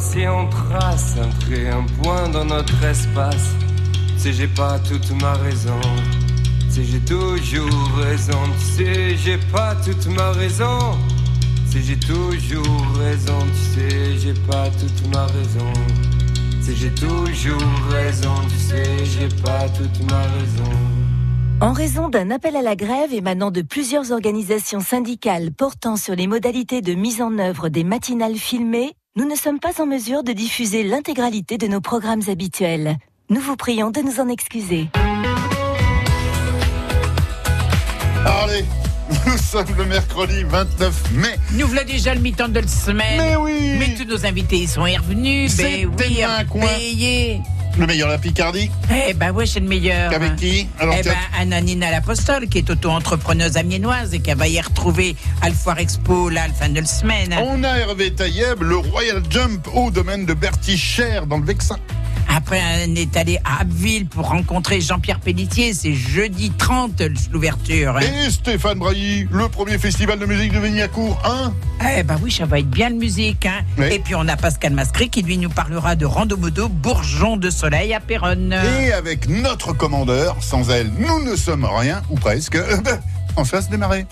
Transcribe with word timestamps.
si 0.00 0.26
on 0.26 0.48
trace 0.48 1.16
un 1.18 1.30
un 1.78 1.84
point 2.02 2.28
dans 2.28 2.44
notre 2.44 2.82
espace. 2.82 3.54
Si 4.16 4.32
j'ai 4.32 4.48
pas 4.48 4.78
toute 4.78 5.10
ma 5.20 5.34
raison, 5.34 5.80
si 6.68 6.84
j'ai 6.84 7.00
toujours 7.00 7.90
raison, 7.98 8.38
tu 8.58 8.84
sais, 8.84 9.16
j'ai 9.16 9.38
pas 9.52 9.74
toute 9.84 10.06
ma 10.06 10.32
raison. 10.32 10.78
Si 11.66 11.82
j'ai 11.82 11.98
toujours 11.98 12.82
raison, 12.98 13.38
tu 13.52 13.80
sais, 13.80 14.18
j'ai 14.18 14.34
pas 14.48 14.68
toute 14.70 15.14
ma 15.14 15.26
raison. 15.26 15.72
Si 16.62 16.76
j'ai 16.76 16.94
toujours 16.94 17.62
raison, 17.90 18.34
tu 18.48 18.56
sais, 18.56 19.04
j'ai 19.04 19.28
pas 19.42 19.68
toute 19.68 20.10
ma 20.10 20.22
raison. 20.22 20.72
En 21.60 21.72
raison 21.72 22.08
d'un 22.08 22.30
appel 22.30 22.56
à 22.56 22.62
la 22.62 22.74
grève 22.74 23.12
émanant 23.12 23.50
de 23.50 23.60
plusieurs 23.60 24.12
organisations 24.12 24.80
syndicales 24.80 25.52
portant 25.52 25.96
sur 25.96 26.14
les 26.16 26.26
modalités 26.26 26.80
de 26.80 26.94
mise 26.94 27.20
en 27.20 27.38
œuvre 27.38 27.68
des 27.68 27.84
matinales 27.84 28.36
filmées, 28.36 28.94
nous 29.20 29.28
ne 29.28 29.36
sommes 29.36 29.60
pas 29.60 29.72
en 29.82 29.84
mesure 29.84 30.22
de 30.22 30.32
diffuser 30.32 30.82
l'intégralité 30.82 31.58
de 31.58 31.66
nos 31.66 31.82
programmes 31.82 32.22
habituels. 32.28 32.96
Nous 33.28 33.42
vous 33.42 33.54
prions 33.54 33.90
de 33.90 34.00
nous 34.00 34.18
en 34.18 34.30
excuser. 34.30 34.88
Allez, 38.24 38.64
nous 39.26 39.36
sommes 39.36 39.66
le 39.76 39.84
mercredi 39.84 40.42
29 40.44 41.12
mai. 41.12 41.38
Nous 41.52 41.66
voilà 41.66 41.84
déjà 41.84 42.14
le 42.14 42.20
mi-temps 42.20 42.48
de 42.48 42.60
la 42.60 42.66
semaine. 42.66 43.18
Mais 43.18 43.36
oui 43.36 43.76
Mais 43.78 43.94
tous 43.94 44.08
nos 44.08 44.24
invités 44.24 44.66
sont 44.66 44.84
revenus. 44.84 45.52
C'est 45.54 45.84
Ben 45.84 46.08
oui, 46.08 46.22
un 46.22 46.44
coin. 46.46 46.66
payé. 46.78 47.42
Le 47.78 47.86
meilleur 47.86 48.08
de 48.08 48.12
la 48.12 48.18
Picardie. 48.18 48.70
Eh 49.08 49.14
ben 49.14 49.30
ouais, 49.32 49.46
c'est 49.46 49.60
le 49.60 49.66
meilleur. 49.68 50.12
Avec 50.12 50.36
qui 50.36 50.68
Alors, 50.78 50.94
Eh 50.98 51.02
ben, 51.02 51.14
Ananina 51.38 51.90
l'Apostole, 51.90 52.48
qui 52.48 52.58
est 52.58 52.68
auto-entrepreneuse 52.70 53.56
amiénoise 53.56 54.12
et 54.12 54.20
qui 54.20 54.32
va 54.34 54.48
y 54.48 54.60
retrouver 54.60 55.16
à 55.40 55.48
le 55.48 55.54
Foire 55.54 55.78
Expo, 55.78 56.28
là, 56.28 56.46
le 56.48 56.52
fin 56.54 56.68
de 56.68 56.80
la 56.80 56.86
semaine. 56.86 57.34
on 57.42 57.62
a 57.64 57.78
Hervé 57.78 58.12
Taïeb, 58.12 58.62
le 58.62 58.76
Royal 58.76 59.22
Jump 59.30 59.66
au 59.74 59.90
domaine 59.90 60.26
de 60.26 60.34
Bertichère 60.34 61.26
dans 61.26 61.38
le 61.38 61.44
Vexin. 61.44 61.76
Après, 62.28 62.60
on 62.88 62.94
est 62.94 63.16
allé 63.16 63.38
à 63.44 63.60
Abbeville 63.62 64.06
pour 64.06 64.28
rencontrer 64.28 64.80
Jean-Pierre 64.80 65.20
Pelletier. 65.20 65.74
C'est 65.74 65.94
jeudi 65.94 66.50
30, 66.50 67.02
l'ouverture. 67.32 67.96
hein. 67.96 68.00
Et 68.00 68.30
Stéphane 68.30 68.78
Brailly, 68.78 69.26
le 69.30 69.48
premier 69.48 69.78
festival 69.78 70.18
de 70.18 70.26
musique 70.26 70.52
de 70.52 70.58
Vignacourt 70.60 71.20
1. 71.24 71.52
Eh 71.98 72.02
ben 72.02 72.16
oui, 72.22 72.30
ça 72.30 72.46
va 72.46 72.58
être 72.58 72.68
bien 72.70 72.90
de 72.90 72.96
musique. 72.96 73.46
Hein. 73.46 73.60
Oui. 73.78 73.86
Et 73.92 73.98
puis 73.98 74.14
on 74.14 74.26
a 74.28 74.36
Pascal 74.36 74.72
Mascret 74.72 75.08
qui 75.08 75.22
lui 75.22 75.38
nous 75.38 75.48
parlera 75.50 75.96
de 75.96 76.06
Randomodo 76.06 76.68
Bourgeon 76.68 77.36
de 77.36 77.50
Soleil 77.50 77.94
à 77.94 78.00
Péronne. 78.00 78.54
Et 78.80 78.92
avec 78.92 79.28
notre 79.28 79.72
commandeur, 79.72 80.36
sans 80.40 80.70
elle, 80.70 80.90
nous 80.98 81.22
ne 81.24 81.36
sommes 81.36 81.64
rien, 81.64 82.02
ou 82.10 82.16
presque. 82.16 82.56
Euh, 82.70 82.76
ben, 82.82 83.00
Françoise 83.32 83.68
Desmarais. 83.68 84.06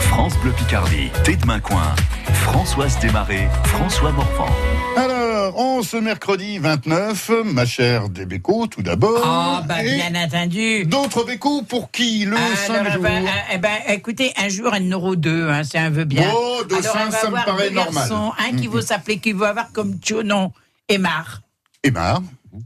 France 0.00 0.32
Bleu 0.42 0.50
Picardie, 0.52 1.10
Thé 1.24 1.36
de 1.36 1.44
Coin, 1.60 1.94
Françoise 2.32 2.98
Desmarais, 3.00 3.48
François 3.64 4.10
Morvan. 4.12 4.48
Alors, 4.96 5.29
en 5.56 5.82
ce 5.82 5.96
mercredi 5.96 6.58
29, 6.58 7.30
ma 7.44 7.64
chère 7.66 8.08
Débéco, 8.08 8.66
tout 8.66 8.82
d'abord. 8.82 9.22
Ah, 9.24 9.62
bah 9.66 9.82
bien 9.82 10.14
entendu. 10.14 10.84
D'autres 10.84 11.24
Béco 11.24 11.62
pour 11.62 11.90
qui 11.90 12.24
le 12.24 12.36
Alors, 12.36 12.56
5 12.56 12.84
eh 12.86 12.92
jours 12.92 13.02
ben, 13.02 13.24
eh 13.52 13.58
ben, 13.58 13.78
écoutez, 13.88 14.32
un 14.36 14.48
jour, 14.48 14.72
un 14.72 14.80
numéro 14.80 15.16
2, 15.16 15.48
hein, 15.48 15.62
c'est 15.64 15.78
un 15.78 15.90
vœu 15.90 16.04
bien. 16.04 16.30
Oh, 16.34 16.62
de 16.68 16.74
Alors, 16.74 16.92
cinq, 16.92 17.06
on 17.06 17.10
va 17.10 17.18
ça 17.20 17.30
me 17.30 17.34
paraît 17.44 17.68
deux 17.68 17.74
normal. 17.76 17.94
garçons, 17.94 18.32
un 18.38 18.56
qui 18.56 18.66
va 18.66 18.82
s'appeler, 18.82 19.18
qui 19.18 19.32
va 19.32 19.48
avoir 19.50 19.72
comme 19.72 19.98
nom 20.24 20.52
Aymar. 20.88 21.42
Aymar, 21.82 22.22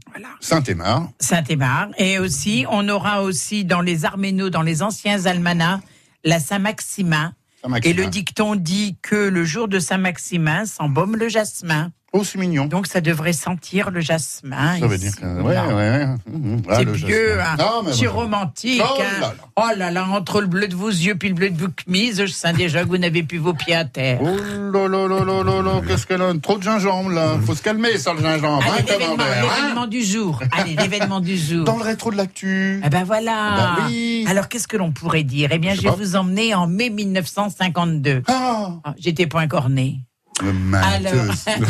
Voilà. 0.09 0.27
Saint-Aymar. 0.39 1.09
Saint-Aymar. 1.19 1.89
Et 1.97 2.19
aussi, 2.19 2.65
on 2.69 2.87
aura 2.89 3.21
aussi 3.23 3.65
dans 3.65 3.81
les 3.81 4.05
Arménos, 4.05 4.49
dans 4.49 4.61
les 4.63 4.81
anciens 4.81 5.25
almanachs, 5.25 5.81
la 6.23 6.39
Saint-Maximin. 6.39 7.33
Saint-Maximin. 7.61 7.95
Et 7.95 8.03
le 8.03 8.09
dicton 8.09 8.55
dit 8.55 8.97
que 9.01 9.15
le 9.15 9.45
jour 9.45 9.67
de 9.67 9.79
Saint-Maximin 9.79 10.65
s'embaume 10.65 11.15
le 11.15 11.29
jasmin. 11.29 11.91
Oh, 12.17 12.23
c'est 12.23 12.37
mignon. 12.39 12.65
Donc 12.67 12.87
ça 12.87 13.01
devrait 13.01 13.33
sentir 13.33 13.91
le 13.91 13.99
jasmin. 13.99 14.79
Ça 14.79 14.87
veut 14.87 14.95
ici. 14.95 15.05
dire 15.09 15.15
que. 15.19 15.41
Ouais, 15.41 15.57
ouais, 15.57 15.73
ouais. 15.73 16.05
Mmh, 16.05 16.61
ah, 16.69 16.75
C'est 16.77 16.83
le 16.85 16.91
vieux, 16.93 17.35
jasmin. 17.35 17.43
hein. 17.43 17.55
Ah, 17.59 17.81
mais 17.85 17.91
c'est 17.93 18.05
voilà. 18.05 18.19
romantique. 18.21 18.81
Oh 18.83 18.97
hein. 19.01 19.03
là 19.19 19.27
là. 19.27 19.33
Oh 19.57 19.77
là 19.77 19.91
là, 19.91 20.07
entre 20.07 20.39
le 20.41 20.47
bleu 20.47 20.67
de 20.69 20.75
vos 20.75 20.87
yeux 20.89 21.15
puis 21.15 21.27
le 21.29 21.35
bleu 21.35 21.49
de 21.49 21.57
vos 21.59 21.67
chemises, 21.85 22.21
je 22.25 22.31
sens 22.31 22.53
déjà 22.53 22.83
que 22.83 22.87
vous 22.87 22.97
n'avez 22.97 23.23
plus 23.23 23.37
vos 23.37 23.53
pieds 23.53 23.75
à 23.75 23.83
terre. 23.85 24.19
Oh 24.21 24.27
là 24.71 24.87
là 24.87 25.07
là 25.07 25.25
là 25.25 25.43
là 25.43 25.61
là, 25.61 25.81
qu'est-ce 25.87 26.07
qu'elle 26.07 26.21
a? 26.21 26.33
Trop 26.41 26.57
de 26.57 26.63
gingembre 26.63 27.09
là. 27.09 27.37
Faut 27.45 27.53
se 27.55 27.61
calmer, 27.61 27.97
ça, 27.97 28.13
le 28.13 28.21
gingembre. 28.21 28.63
hein, 28.65 28.71
Allez, 28.77 28.85
l'événement, 28.91 29.23
hein 29.23 29.57
l'événement 29.61 29.87
du 29.87 30.01
jour. 30.03 30.41
Allez, 30.51 30.75
l'événement 30.79 31.19
du 31.19 31.37
jour. 31.37 31.65
Dans 31.65 31.77
le 31.77 31.83
rétro 31.83 32.11
de 32.11 32.17
l'actu. 32.17 32.79
Ah 32.83 32.89
ben 32.89 33.03
voilà. 33.03 33.75
Ben 33.77 33.83
oui. 33.87 34.25
Alors 34.29 34.47
qu'est-ce 34.47 34.67
que 34.69 34.77
l'on 34.77 34.91
pourrait 34.93 35.23
dire? 35.23 35.49
Eh 35.51 35.57
bien, 35.59 35.73
Je 35.73 35.81
vais 35.81 35.89
pas. 35.89 35.95
vous 35.95 36.15
emmener 36.15 36.53
en 36.55 36.67
mai 36.67 36.89
1952. 36.89 38.23
Ah 38.27 38.71
Ah, 38.83 38.93
J'étais 38.97 39.27
point 39.27 39.43
encore 39.43 39.69
né. 39.69 39.99
Menteuse, 40.43 41.47
Alors. 41.47 41.69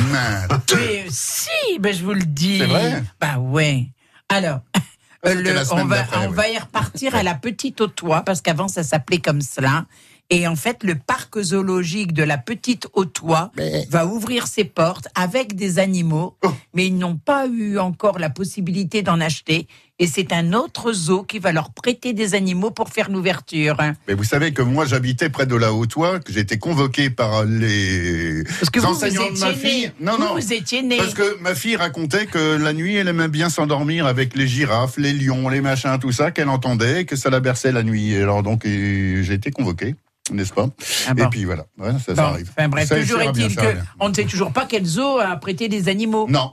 menteuse. 0.49 0.75
Mais 0.75 1.05
si, 1.09 1.79
ben 1.79 1.93
je 1.93 2.03
vous 2.03 2.13
le 2.13 2.25
dis. 2.25 2.59
C'est 2.59 2.65
vrai? 2.65 3.03
Bah 3.19 3.37
ouais. 3.37 3.87
Alors, 4.29 4.61
le- 5.23 5.63
on 5.73 5.85
va, 5.85 5.97
d'après, 5.97 6.17
on 6.25 6.29
ouais. 6.29 6.35
va 6.35 6.49
y 6.49 6.57
repartir 6.57 7.15
à 7.15 7.23
la 7.23 7.35
Petite 7.35 7.79
Autois, 7.81 8.21
parce 8.23 8.41
qu'avant 8.41 8.67
ça 8.67 8.83
s'appelait 8.83 9.19
comme 9.19 9.41
cela. 9.41 9.85
Et 10.31 10.47
en 10.47 10.55
fait, 10.55 10.83
le 10.83 10.95
parc 10.95 11.39
zoologique 11.39 12.11
de 12.11 12.23
la 12.23 12.39
Petite 12.39 12.87
Autois 12.93 13.51
Mais- 13.55 13.85
va 13.91 14.07
ouvrir 14.07 14.47
ses 14.47 14.63
portes 14.65 15.07
avec 15.13 15.55
des 15.55 15.77
animaux, 15.77 16.35
Oh. 16.43 16.49
mais 16.73 16.87
ils 16.87 16.97
n'ont 16.97 17.17
pas 17.17 17.45
eu 17.45 17.77
encore 17.77 18.17
la 18.17 18.31
possibilité 18.31 19.03
d'en 19.03 19.21
acheter. 19.21 19.67
Et 19.97 20.07
c'est 20.07 20.33
un 20.33 20.51
autre 20.51 20.91
zoo 20.91 21.23
qui 21.23 21.39
va 21.39 21.53
leur 21.53 21.71
prêter 21.71 22.11
des 22.11 22.35
animaux 22.35 22.69
pour 22.69 22.89
faire 22.89 23.09
l'ouverture. 23.09 23.77
Mais 24.09 24.13
vous 24.13 24.25
savez 24.25 24.51
que 24.51 24.61
moi 24.61 24.85
j'habitais 24.85 25.29
près 25.29 25.45
de 25.45 25.55
la 25.55 25.71
Haute-Oie, 25.71 26.19
que 26.19 26.33
j'ai 26.33 26.41
été 26.41 26.59
convoqué 26.59 27.09
par 27.09 27.45
les 27.45 28.43
Parce 28.43 28.69
que 28.69 28.79
vous, 28.81 28.87
vous 28.87 28.93
enseignants 28.95 29.31
de 29.31 29.39
ma 29.39 29.53
fille. 29.53 29.83
né. 29.85 29.91
Non, 30.01 30.17
Vous, 30.17 30.23
non. 30.23 30.35
vous 30.35 30.51
étiez 30.53 30.81
né. 30.81 30.97
Parce 30.97 31.13
que 31.13 31.39
ma 31.41 31.55
fille 31.55 31.77
racontait 31.77 32.25
que 32.25 32.57
la 32.57 32.73
nuit, 32.73 32.95
elle 32.95 33.07
aimait 33.07 33.29
bien 33.29 33.49
s'endormir 33.49 34.05
avec 34.05 34.35
les 34.35 34.47
girafes, 34.47 34.97
les 34.97 35.13
lions, 35.13 35.47
les 35.47 35.61
machins, 35.61 35.97
tout 35.97 36.11
ça, 36.11 36.31
qu'elle 36.31 36.49
entendait, 36.49 37.05
que 37.05 37.15
ça 37.15 37.29
la 37.29 37.39
berçait 37.39 37.71
la 37.71 37.83
nuit. 37.83 38.11
Et 38.11 38.21
alors 38.21 38.43
donc, 38.43 38.63
j'ai 38.65 39.31
été 39.33 39.49
convoqué, 39.51 39.95
n'est-ce 40.29 40.51
pas 40.51 40.67
Ah 41.07 41.13
bon. 41.13 41.23
Et 41.23 41.27
puis 41.29 41.45
voilà, 41.45 41.67
Ouais, 41.77 41.91
ça, 42.05 42.21
arrive. 42.21 42.51
Enfin 42.57 42.67
bref, 42.67 42.89
Ça, 42.89 42.99
toujours 42.99 43.21
est-il 43.21 43.49
ça 43.49 43.61
ira 43.61 43.65
que 43.71 43.73
bien. 43.75 43.85
on 44.01 44.09
ne 44.09 44.13
sait 44.13 44.25
toujours 44.25 44.51
pas 44.51 44.65
quel 44.65 44.83
zoo 44.85 45.19
a 45.19 45.37
prêté 45.37 45.69
des 45.69 45.87
animaux. 45.87 46.27
Non. 46.29 46.51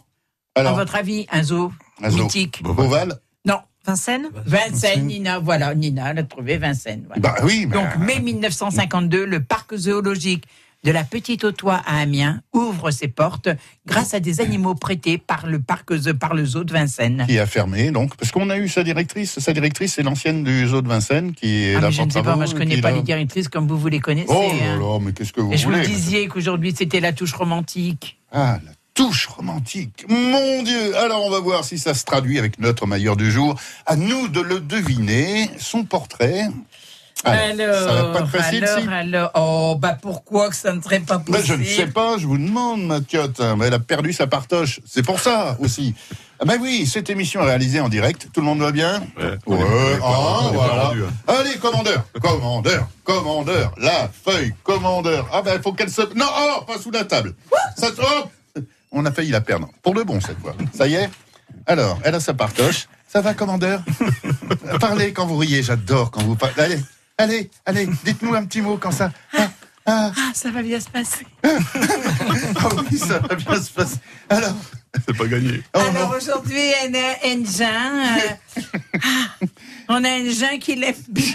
À 0.54 0.60
Alors, 0.60 0.76
votre 0.76 0.94
avis, 0.94 1.26
un 1.32 1.42
zoo 1.42 1.72
un 2.00 2.10
zoo. 2.10 2.22
mythique 2.22 2.62
Beauval 2.62 3.18
Non. 3.46 3.58
Vincennes 3.84 4.28
Vincennes, 4.46 5.06
Nina, 5.06 5.40
voilà, 5.40 5.74
Nina, 5.74 6.10
elle 6.12 6.18
a 6.20 6.22
trouvé 6.22 6.56
Vincennes. 6.56 7.02
voilà. 7.08 7.20
Bah 7.20 7.34
oui, 7.42 7.66
mais... 7.66 7.74
Donc, 7.74 7.96
mai 7.98 8.20
1952, 8.20 9.24
le 9.24 9.40
parc 9.42 9.74
zoologique 9.74 10.44
de 10.84 10.90
la 10.92 11.02
Petite 11.04 11.42
Autois 11.44 11.80
à 11.86 11.98
Amiens 12.00 12.42
ouvre 12.52 12.90
ses 12.92 13.08
portes 13.08 13.48
grâce 13.86 14.14
à 14.14 14.20
des 14.20 14.40
animaux 14.40 14.74
prêtés 14.76 15.18
par 15.18 15.46
le 15.46 15.60
parc 15.60 15.92
zoo- 15.96 16.14
par 16.14 16.34
le 16.34 16.44
zoo 16.44 16.62
de 16.64 16.72
Vincennes. 16.72 17.24
qui 17.28 17.38
a 17.40 17.46
fermé, 17.46 17.90
donc, 17.90 18.16
parce 18.16 18.30
qu'on 18.32 18.50
a 18.50 18.56
eu 18.58 18.68
sa 18.68 18.82
directrice. 18.84 19.38
Sa 19.40 19.52
directrice, 19.52 19.94
c'est 19.94 20.02
l'ancienne 20.04 20.42
du 20.44 20.66
zoo 20.68 20.80
de 20.82 20.88
Vincennes, 20.88 21.32
qui 21.32 21.64
est 21.64 21.74
Ah, 21.76 21.80
mais 21.82 21.92
je 21.92 22.02
ne 22.02 22.10
sais 22.10 22.22
pas, 22.22 22.34
moi 22.36 22.46
je 22.46 22.54
connais 22.54 22.80
pas 22.80 22.90
là- 22.90 22.96
les 22.98 23.02
directrices 23.02 23.48
comme 23.48 23.66
vous 23.68 23.78
vous 23.78 23.88
les 23.88 24.00
connaissez. 24.00 24.26
Oh 24.28 24.52
là 24.60 24.72
hein. 24.74 24.78
là, 24.78 24.98
mais 25.00 25.12
qu'est-ce 25.12 25.32
que 25.32 25.40
vous 25.40 25.52
Et 25.52 25.56
je 25.56 25.66
vous 25.66 25.72
voulez 25.72 25.86
disiez 25.86 26.26
qu'aujourd'hui 26.28 26.72
c'était 26.76 27.00
la 27.00 27.12
touche 27.12 27.32
romantique. 27.32 28.18
Ah, 28.32 28.58
la 28.64 28.70
touche 28.94 29.26
romantique. 29.26 30.04
Mon 30.08 30.62
Dieu. 30.62 30.96
Alors, 30.96 31.24
on 31.24 31.30
va 31.30 31.40
voir 31.40 31.64
si 31.64 31.78
ça 31.78 31.94
se 31.94 32.04
traduit 32.04 32.38
avec 32.38 32.58
notre 32.58 32.86
mailleur 32.86 33.16
du 33.16 33.30
jour. 33.30 33.58
À 33.86 33.96
nous 33.96 34.28
de 34.28 34.40
le 34.40 34.60
deviner. 34.60 35.50
Son 35.58 35.84
portrait. 35.84 36.48
Alors, 37.24 37.74
ça 37.74 37.94
va 37.94 38.04
pas 38.12 38.20
être 38.20 38.28
facile, 38.28 38.64
alors, 38.64 38.82
si 38.82 38.88
alors, 38.88 39.30
oh, 39.36 39.76
bah 39.78 39.96
pourquoi 40.00 40.50
que 40.50 40.56
ça 40.56 40.72
ne 40.72 40.80
serait 40.80 40.98
pas 40.98 41.20
possible 41.20 41.44
je 41.44 41.54
ne 41.54 41.64
sais 41.64 41.86
pas, 41.86 42.18
je 42.18 42.26
vous 42.26 42.38
demande, 42.38 42.84
Mathiote. 42.84 43.40
Mais 43.56 43.66
elle 43.68 43.74
a 43.74 43.78
perdu 43.78 44.12
sa 44.12 44.26
partoche. 44.26 44.80
C'est 44.84 45.04
pour 45.04 45.20
ça 45.20 45.56
aussi. 45.60 45.94
Ah 46.40 46.44
ben 46.44 46.58
oui, 46.60 46.84
cette 46.86 47.08
émission 47.08 47.40
est 47.42 47.46
réalisée 47.46 47.78
en 47.78 47.88
direct. 47.88 48.26
Tout 48.34 48.40
le 48.40 48.46
monde 48.46 48.58
va 48.58 48.72
bien 48.72 49.00
Ouais. 49.16 49.38
Ouais, 49.46 49.98
ah, 50.02 50.50
voilà. 50.52 50.84
rendu, 50.86 51.04
hein. 51.04 51.12
Allez, 51.28 51.56
commandeur, 51.58 52.04
commandeur, 52.20 52.88
commandeur, 53.04 53.72
la 53.76 54.10
feuille, 54.24 54.52
commandeur. 54.64 55.28
Ah 55.32 55.42
ben, 55.42 55.54
il 55.54 55.62
faut 55.62 55.72
qu'elle 55.72 55.90
se... 55.90 56.02
Non, 56.16 56.26
oh, 56.26 56.64
pas 56.64 56.78
sous 56.78 56.90
la 56.90 57.04
table. 57.04 57.34
Ça, 57.76 57.90
oh 57.96 58.24
On 58.92 59.04
a 59.06 59.12
failli 59.12 59.30
la 59.30 59.40
perdre. 59.40 59.68
Pour 59.82 59.94
le 59.94 60.04
bon, 60.04 60.20
cette 60.20 60.38
fois. 60.38 60.54
Ça 60.76 60.86
y 60.86 60.94
est 60.94 61.10
Alors, 61.66 61.98
elle 62.04 62.14
a 62.14 62.20
sa 62.20 62.34
partoche. 62.34 62.86
Ça 63.08 63.20
va, 63.20 63.34
commandeur? 63.34 63.82
Parlez 64.80 65.12
quand 65.12 65.26
vous 65.26 65.36
riez, 65.36 65.62
j'adore 65.62 66.10
quand 66.10 66.22
vous 66.22 66.34
parlez. 66.36 66.60
Allez, 66.62 66.80
allez, 67.18 67.50
allez, 67.66 67.88
dites-nous 68.04 68.34
un 68.34 68.44
petit 68.44 68.60
mot 68.62 68.76
comme 68.78 68.92
ça. 68.92 69.10
Ah, 69.36 69.48
ah, 69.86 70.12
Ah, 70.16 70.30
ça 70.34 70.50
va 70.50 70.62
bien 70.62 70.80
se 70.80 70.88
passer. 70.88 71.26
ah 71.44 72.68
oui, 72.90 72.98
ça 72.98 73.18
va 73.18 73.34
bien 73.34 73.60
se 73.62 73.70
passer. 73.70 73.96
Alors, 74.30 74.54
C'est 75.06 75.16
pas 75.16 75.26
gagné. 75.26 75.62
oh 75.74 75.78
Alors 75.78 76.10
non. 76.10 76.16
aujourd'hui, 76.16 76.72
on 76.88 76.94
a 76.94 77.28
un 77.28 77.44
Jean. 77.44 78.18
euh, 78.18 78.62
ah, 79.02 79.46
on 79.88 80.04
a 80.04 80.08
un 80.08 80.30
Jean 80.30 80.58
qui 80.58 80.76
lève 80.76 80.98
bien. 81.08 81.34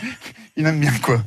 il 0.56 0.66
aime 0.66 0.80
bien 0.80 0.94
quoi? 1.02 1.22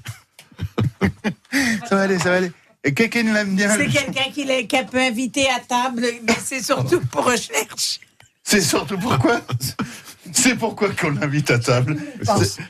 Ça 1.88 1.96
va 1.96 2.02
aller, 2.02 2.18
ça 2.18 2.30
va 2.30 2.36
aller. 2.36 2.52
Et 2.84 2.94
quelqu'un 2.94 3.22
l'aime 3.24 3.54
bien. 3.56 3.76
C'est 3.76 3.88
quelqu'un 3.88 4.30
qui, 4.32 4.66
qui 4.66 4.76
a 4.76 4.84
peut 4.84 4.98
inviter 4.98 5.48
à 5.50 5.60
table, 5.60 6.06
mais 6.22 6.34
c'est 6.42 6.62
surtout 6.62 7.00
pour 7.06 7.24
recherche. 7.26 8.00
C'est 8.42 8.62
surtout 8.62 8.98
pourquoi 8.98 9.42
C'est 10.32 10.54
pourquoi 10.56 10.88
qu'on 10.90 11.10
l'invite 11.10 11.50
à 11.50 11.58
table. 11.58 12.00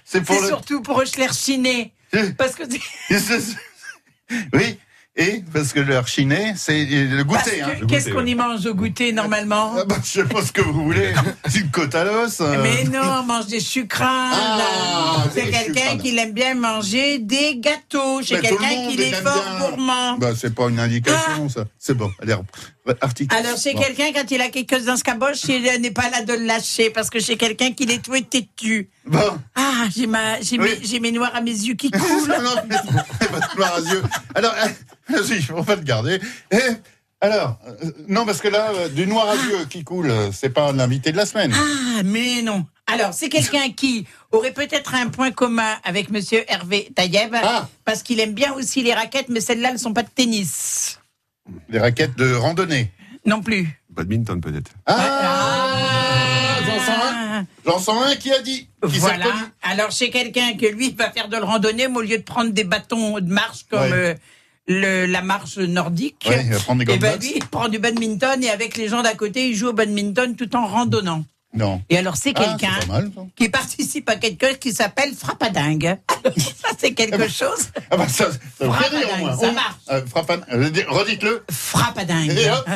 C'est- 0.04 0.20
le. 0.42 0.46
surtout 0.48 0.82
pour 0.82 0.96
recherche 0.96 1.36
ciné. 1.36 1.92
Parce 2.36 2.54
que 2.56 2.64
Oui. 4.52 4.78
Et 5.20 5.44
parce 5.52 5.74
que 5.74 5.80
leur 5.80 6.08
chiné, 6.08 6.54
c'est 6.56 6.82
le 6.86 7.22
goûter. 7.24 7.60
Hein. 7.60 7.72
Qu'est-ce 7.86 8.08
qu'on 8.08 8.24
ouais. 8.24 8.30
y 8.30 8.34
mange 8.34 8.64
au 8.64 8.74
goûter 8.74 9.12
normalement 9.12 9.74
Ah 9.76 9.84
bah, 9.84 9.96
je 10.02 10.08
sais 10.08 10.24
pas 10.24 10.42
ce 10.42 10.50
que 10.50 10.62
vous 10.62 10.82
voulez. 10.82 11.12
C'est 11.46 11.58
une 11.60 11.70
côte 11.70 11.94
à 11.94 12.04
l'os. 12.04 12.40
euh. 12.40 12.56
Mais 12.62 12.84
non, 12.84 13.02
on 13.20 13.22
mange 13.24 13.46
des 13.46 13.60
sucrades. 13.60 14.08
Ah, 14.32 15.24
c'est 15.34 15.50
quelqu'un 15.50 15.98
qui 15.98 16.16
aime 16.16 16.32
bien 16.32 16.54
manger 16.54 17.18
des 17.18 17.56
gâteaux. 17.58 18.22
C'est 18.22 18.40
quelqu'un 18.40 18.88
qui 18.88 19.02
est 19.02 19.12
fort 19.12 19.44
gourmand. 19.58 20.16
Bah, 20.16 20.30
c'est 20.34 20.54
pas 20.54 20.68
une 20.68 20.80
indication, 20.80 21.48
ça. 21.50 21.64
C'est 21.78 21.94
bon. 21.94 22.10
Allez, 22.22 22.34
article. 23.00 23.34
Alors, 23.34 23.56
c'est 23.58 23.74
Bon. 23.74 23.80
quelqu'un, 23.82 24.12
quand 24.14 24.30
il 24.30 24.40
a 24.40 24.48
quelque 24.48 24.76
chose 24.76 24.86
dans 24.86 24.96
ce 24.96 25.04
caboche, 25.04 25.44
il 25.48 25.62
n'est 25.80 25.90
pas 25.90 26.08
là 26.10 26.22
de 26.22 26.32
le 26.32 26.44
lâcher, 26.46 26.90
parce 26.90 27.10
que 27.10 27.20
c'est 27.20 27.36
quelqu'un 27.36 27.72
qui 27.72 27.84
est 27.84 28.02
tout 28.02 28.14
et 28.14 28.22
têtu. 28.22 28.88
Bon. 29.06 29.38
Ah, 29.54 29.84
j'ai 29.94 30.06
ma, 30.06 30.40
j'ai 30.40 30.58
Oui. 30.58 30.70
mes, 30.80 30.86
j'ai 30.86 31.00
mes 31.00 31.12
noirs 31.12 31.34
à 31.34 31.40
mes 31.40 31.50
yeux 31.50 31.74
qui 31.74 31.90
coulent. 31.90 32.28
non, 32.28 32.54
mais 32.68 32.76
de 32.76 33.56
noir 33.56 33.74
à 33.74 33.80
yeux. 33.80 34.02
Alors, 34.34 34.54
euh, 35.10 35.22
on 35.56 35.60
va 35.62 35.76
le 35.76 35.82
garder. 35.82 36.20
Et, 36.50 36.56
alors, 37.22 37.58
euh, 37.66 37.90
non, 38.08 38.24
parce 38.24 38.40
que 38.40 38.48
là, 38.48 38.70
euh, 38.74 38.88
du 38.88 39.06
noir 39.06 39.28
à 39.28 39.34
yeux 39.36 39.66
qui 39.68 39.84
coule, 39.84 40.10
euh, 40.10 40.30
c'est 40.32 40.48
pas 40.50 40.72
l'invité 40.72 41.12
de 41.12 41.16
la 41.18 41.26
semaine. 41.26 41.52
Ah, 41.54 42.02
mais 42.04 42.40
non. 42.42 42.64
Alors, 42.86 43.12
c'est 43.12 43.28
quelqu'un 43.28 43.70
qui 43.70 44.06
aurait 44.32 44.52
peut-être 44.52 44.94
un 44.94 45.08
point 45.08 45.30
commun 45.30 45.76
avec 45.84 46.10
Monsieur 46.10 46.44
Hervé 46.50 46.90
Tayeb, 46.96 47.34
Ah. 47.40 47.68
parce 47.84 48.02
qu'il 48.02 48.18
aime 48.20 48.32
bien 48.32 48.52
aussi 48.54 48.82
les 48.82 48.94
raquettes, 48.94 49.28
mais 49.28 49.40
celles-là 49.40 49.72
ne 49.72 49.78
sont 49.78 49.92
pas 49.92 50.02
de 50.02 50.08
tennis. 50.08 50.98
Les 51.68 51.78
raquettes 51.78 52.16
de 52.16 52.32
randonnée. 52.34 52.90
Non 53.26 53.42
plus. 53.42 53.68
Badminton 53.90 54.40
peut-être. 54.40 54.70
Ah, 54.86 56.58
J'en 56.66 56.78
sens 56.78 57.04
un. 57.12 57.46
J'en 57.66 57.78
sens 57.78 58.06
un 58.10 58.16
qui 58.16 58.32
a 58.32 58.40
dit. 58.40 58.68
Qui 58.86 58.92
s'est 58.94 59.00
Voilà. 59.00 59.26
reconnu. 59.26 59.42
Alors, 59.62 59.92
c'est 59.92 60.10
quelqu'un 60.10 60.56
que 60.56 60.66
lui 60.66 60.90
va 60.92 61.10
faire 61.10 61.28
de 61.28 61.36
le 61.36 61.44
randonnée, 61.44 61.88
mais 61.88 61.96
au 61.96 62.02
lieu 62.02 62.18
de 62.18 62.22
prendre 62.22 62.50
des 62.50 62.64
bâtons 62.64 63.18
de 63.20 63.30
marche 63.32 63.64
comme 63.70 63.80
Ouais. 63.80 63.92
euh, 63.92 64.14
le, 64.66 65.06
la 65.06 65.22
marche 65.22 65.58
nordique, 65.58 66.26
Ouais, 66.28 66.42
il 66.44 66.52
va 66.52 66.58
prendre 66.60 66.84
des 66.84 66.92
et 66.92 66.98
ben 66.98 67.10
gants 67.12 67.16
de 67.16 67.22
lui, 67.22 67.32
il 67.36 67.44
prend 67.46 67.68
du 67.68 67.78
badminton 67.78 68.42
et 68.44 68.50
avec 68.50 68.76
les 68.76 68.88
gens 68.88 69.02
d'à 69.02 69.14
côté, 69.14 69.48
il 69.48 69.54
joue 69.56 69.68
au 69.68 69.72
badminton 69.72 70.36
tout 70.36 70.54
en 70.54 70.66
randonnant. 70.66 71.24
Non. 71.52 71.82
Et 71.90 71.98
alors, 71.98 72.16
c'est 72.16 72.32
Ah, 72.36 72.56
quelqu'un 72.58 73.10
qui 73.34 73.48
participe 73.48 74.08
à 74.08 74.14
quelque 74.16 74.46
chose 74.46 74.58
qui 74.58 74.72
s'appelle 74.72 75.12
Frappadingue. 75.14 75.96
ça, 76.36 76.68
c'est 76.78 76.92
quelque 76.94 77.26
chose. 77.28 77.70
Ah 77.90 77.96
bah 77.96 78.06
ça, 78.06 78.26
ça 78.56 78.66
moins. 79.18 79.36
Ça 79.36 79.50
marche. 79.52 79.74
euh, 79.90 80.06
frappadingue. 80.06 80.44
Euh, 80.52 80.70
Redites-le. 80.88 81.44
Frappadingue. 81.50 82.30
Et 82.30 82.50
hop. 82.50 82.68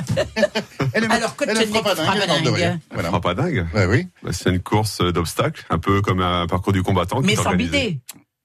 Elle 0.93 1.05
est- 1.05 1.11
Alors, 1.11 1.37
que 1.37 1.44
elle 1.49 1.56
frappadingue, 1.69 2.05
frappadingue 2.06 2.49
rire. 2.49 2.79
Voilà. 2.93 3.09
Fera 3.11 3.21
pas 3.21 3.35
dingue. 3.35 3.67
Ouais, 3.75 3.87
oui. 3.87 4.09
Bah, 4.25 4.31
c'est 4.32 4.50
une 4.50 4.61
course 4.61 5.00
d'obstacles, 5.00 5.65
un 5.71 5.79
peu 5.79 6.03
comme 6.03 6.21
un 6.21 6.47
parcours 6.49 6.73
du 6.73 6.82
combattant. 6.82 7.21
Mais 7.23 7.37
sans 7.37 7.55
bidet. 7.55 7.99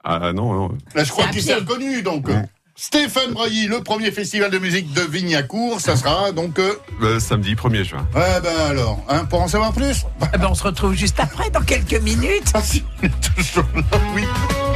Ah 0.03 0.31
non, 0.33 0.53
non. 0.53 0.77
Là, 0.95 1.03
je 1.03 1.09
crois 1.11 1.27
qu'il 1.27 1.41
s'est 1.43 1.55
reconnu, 1.55 2.01
donc. 2.03 2.27
Ouais. 2.27 2.43
Stéphane 2.81 3.33
Brailly, 3.33 3.67
le 3.67 3.83
premier 3.83 4.09
festival 4.09 4.49
de 4.51 4.57
musique 4.57 4.93
de 4.93 5.01
Vignacourt, 5.01 5.81
ça 5.81 5.97
sera 5.97 6.31
donc. 6.31 6.57
euh, 6.59 6.75
Le 7.01 7.19
samedi 7.19 7.53
1er 7.53 7.83
juin. 7.83 8.07
Ouais, 8.15 8.39
ben 8.41 8.55
alors, 8.69 9.03
hein, 9.09 9.25
pour 9.25 9.41
en 9.41 9.49
savoir 9.49 9.73
plus. 9.73 10.05
Eh 10.33 10.37
ben, 10.37 10.47
on 10.49 10.55
se 10.55 10.63
retrouve 10.63 10.93
juste 10.93 11.19
après, 11.19 11.49
dans 11.49 11.59
quelques 11.61 12.01
minutes. 12.01 12.49
Ah, 12.53 12.61
si, 12.61 12.85
on 13.03 13.07
est 13.07 13.35
toujours 13.35 13.65
là, 13.75 13.99
oui. 14.15 14.23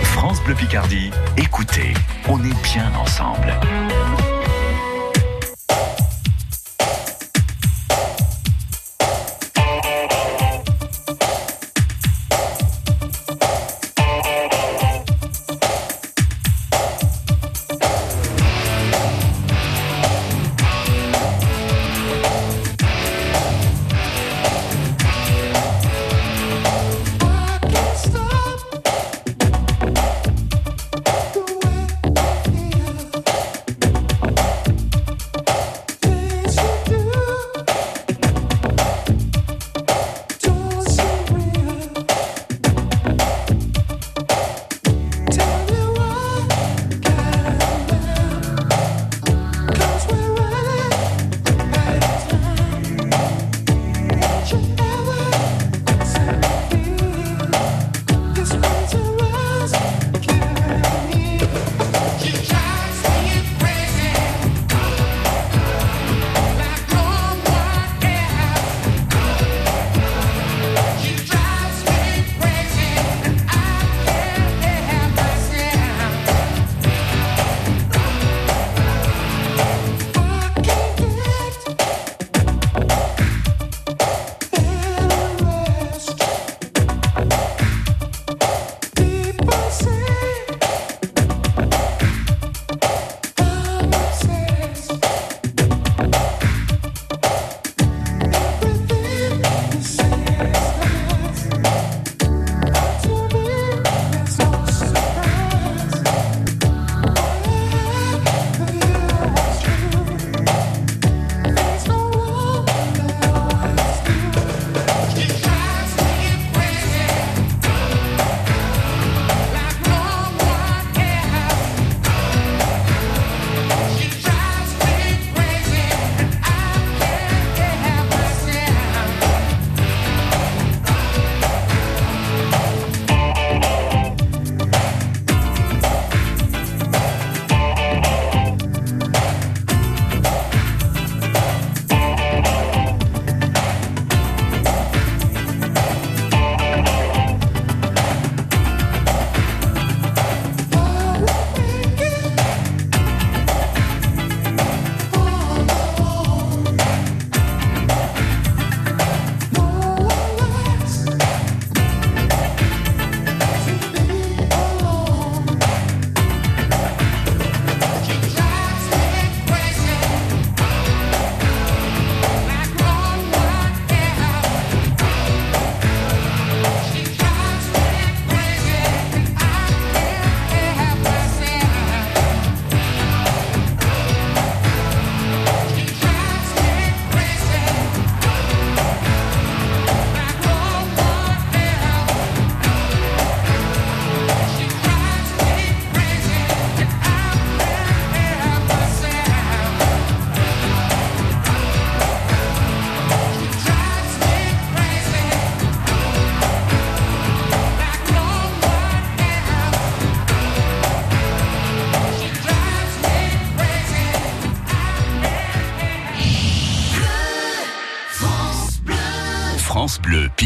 France 0.03 0.43
Bleu 0.43 0.53
Picardie, 0.53 1.11
écoutez, 1.37 1.93
on 2.27 2.37
est 2.43 2.61
bien 2.73 2.91
ensemble. 3.01 3.53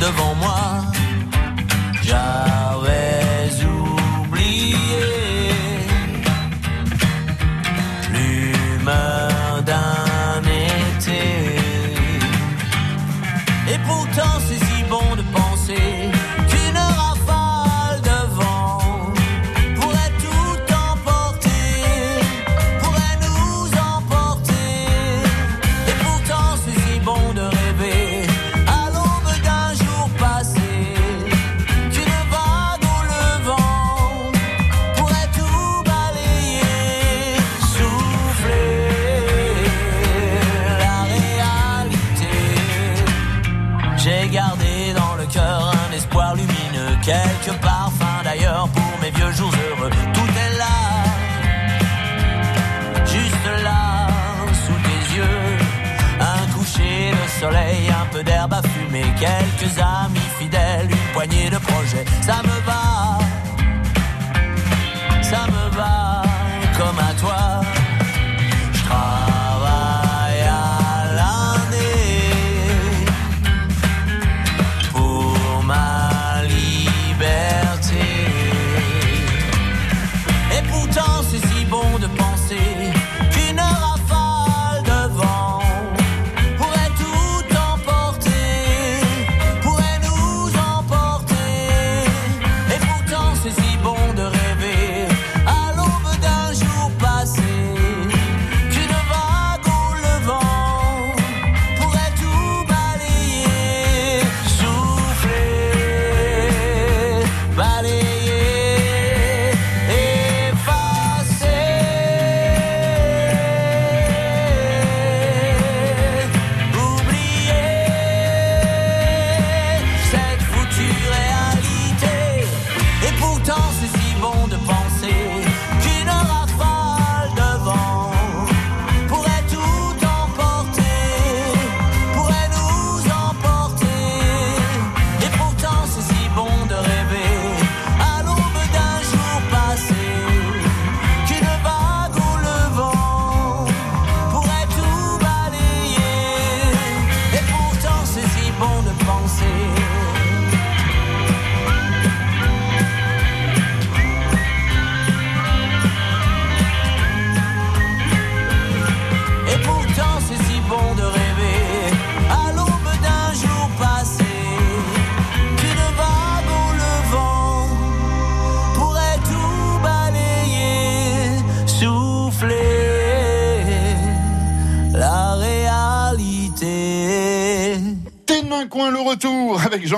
devant 0.00 0.34
moi. 0.34 0.75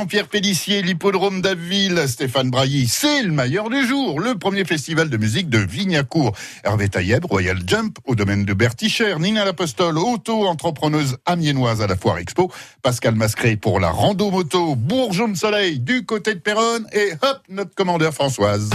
Jean-Pierre 0.09 0.29
Pellissier, 0.29 0.81
l'hippodrome 0.81 1.43
d'Abbeville, 1.43 2.05
Stéphane 2.07 2.49
Brailly. 2.49 2.89
C'est 2.89 3.23
le 3.23 3.31
meilleur 3.31 3.69
du 3.69 3.87
jour, 3.87 4.21
le 4.21 4.39
premier 4.39 4.65
festival 4.65 5.11
de 5.11 5.19
musique 5.19 5.51
de 5.51 5.59
Vignacourt. 5.59 6.33
Hervé 6.65 6.89
Taïeb, 6.89 7.27
Royal 7.27 7.59
Jump, 7.67 7.99
au 8.07 8.15
domaine 8.15 8.47
de 8.47 8.55
Berticher, 8.55 9.17
Nina 9.19 9.45
Lapostole, 9.45 9.99
auto-entrepreneuse 9.99 11.19
amiénoise 11.27 11.83
à 11.83 11.87
la 11.87 11.95
Foire 11.95 12.17
Expo, 12.17 12.51
Pascal 12.81 13.17
Mascret 13.17 13.57
pour 13.57 13.81
la 13.81 13.91
rando 13.91 14.31
moto, 14.31 14.77
Bourgeon 14.77 15.29
de 15.29 15.37
Soleil 15.37 15.79
du 15.79 16.07
côté 16.07 16.33
de 16.35 16.41
Péronne 16.41 16.87
et 16.95 17.13
hop, 17.21 17.41
notre 17.51 17.75
commandeur 17.75 18.15
Françoise. 18.15 18.71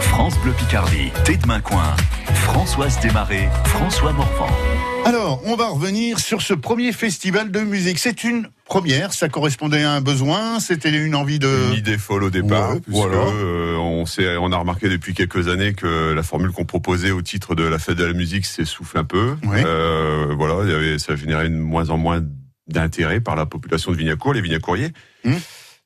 France 0.00 0.38
Bleu 0.42 0.52
Picardie, 0.52 1.10
Tête 1.26 1.42
Coin. 1.64 1.94
Françoise 2.32 2.98
Desmarais, 3.00 3.50
François 3.66 4.14
Morvan. 4.14 4.48
Alors, 5.26 5.42
on 5.44 5.56
va 5.56 5.66
revenir 5.70 6.20
sur 6.20 6.40
ce 6.40 6.54
premier 6.54 6.92
festival 6.92 7.50
de 7.50 7.58
musique. 7.58 7.98
C'est 7.98 8.22
une 8.22 8.46
première, 8.64 9.12
ça 9.12 9.28
correspondait 9.28 9.82
à 9.82 9.90
un 9.90 10.00
besoin, 10.00 10.60
c'était 10.60 10.96
une 11.04 11.16
envie 11.16 11.40
de... 11.40 11.48
Une 11.72 11.78
idée 11.78 11.98
folle 11.98 12.22
au 12.22 12.30
départ, 12.30 12.74
Ouais, 12.74 12.80
voilà. 12.86 13.16
euh, 13.16 13.74
on, 13.74 14.06
sait, 14.06 14.36
on 14.36 14.52
a 14.52 14.56
remarqué 14.56 14.88
depuis 14.88 15.14
quelques 15.14 15.48
années 15.48 15.74
que 15.74 16.12
la 16.12 16.22
formule 16.22 16.52
qu'on 16.52 16.64
proposait 16.64 17.10
au 17.10 17.22
titre 17.22 17.56
de 17.56 17.64
la 17.64 17.80
fête 17.80 17.96
de 17.96 18.04
la 18.04 18.12
musique 18.12 18.46
s'essouffle 18.46 18.98
un 18.98 19.04
peu. 19.04 19.34
Ouais. 19.42 19.64
Euh, 19.66 20.32
voilà, 20.38 20.58
il 20.62 20.70
y 20.70 20.74
avait, 20.74 20.98
ça 21.00 21.16
générait 21.16 21.48
de 21.48 21.56
moins 21.56 21.90
en 21.90 21.96
moins 21.96 22.22
d'intérêt 22.68 23.18
par 23.18 23.34
la 23.34 23.46
population 23.46 23.90
de 23.90 23.96
Vignacourt, 23.96 24.32
les 24.32 24.40
Vignacouriers. 24.42 24.92
Mmh. 25.24 25.32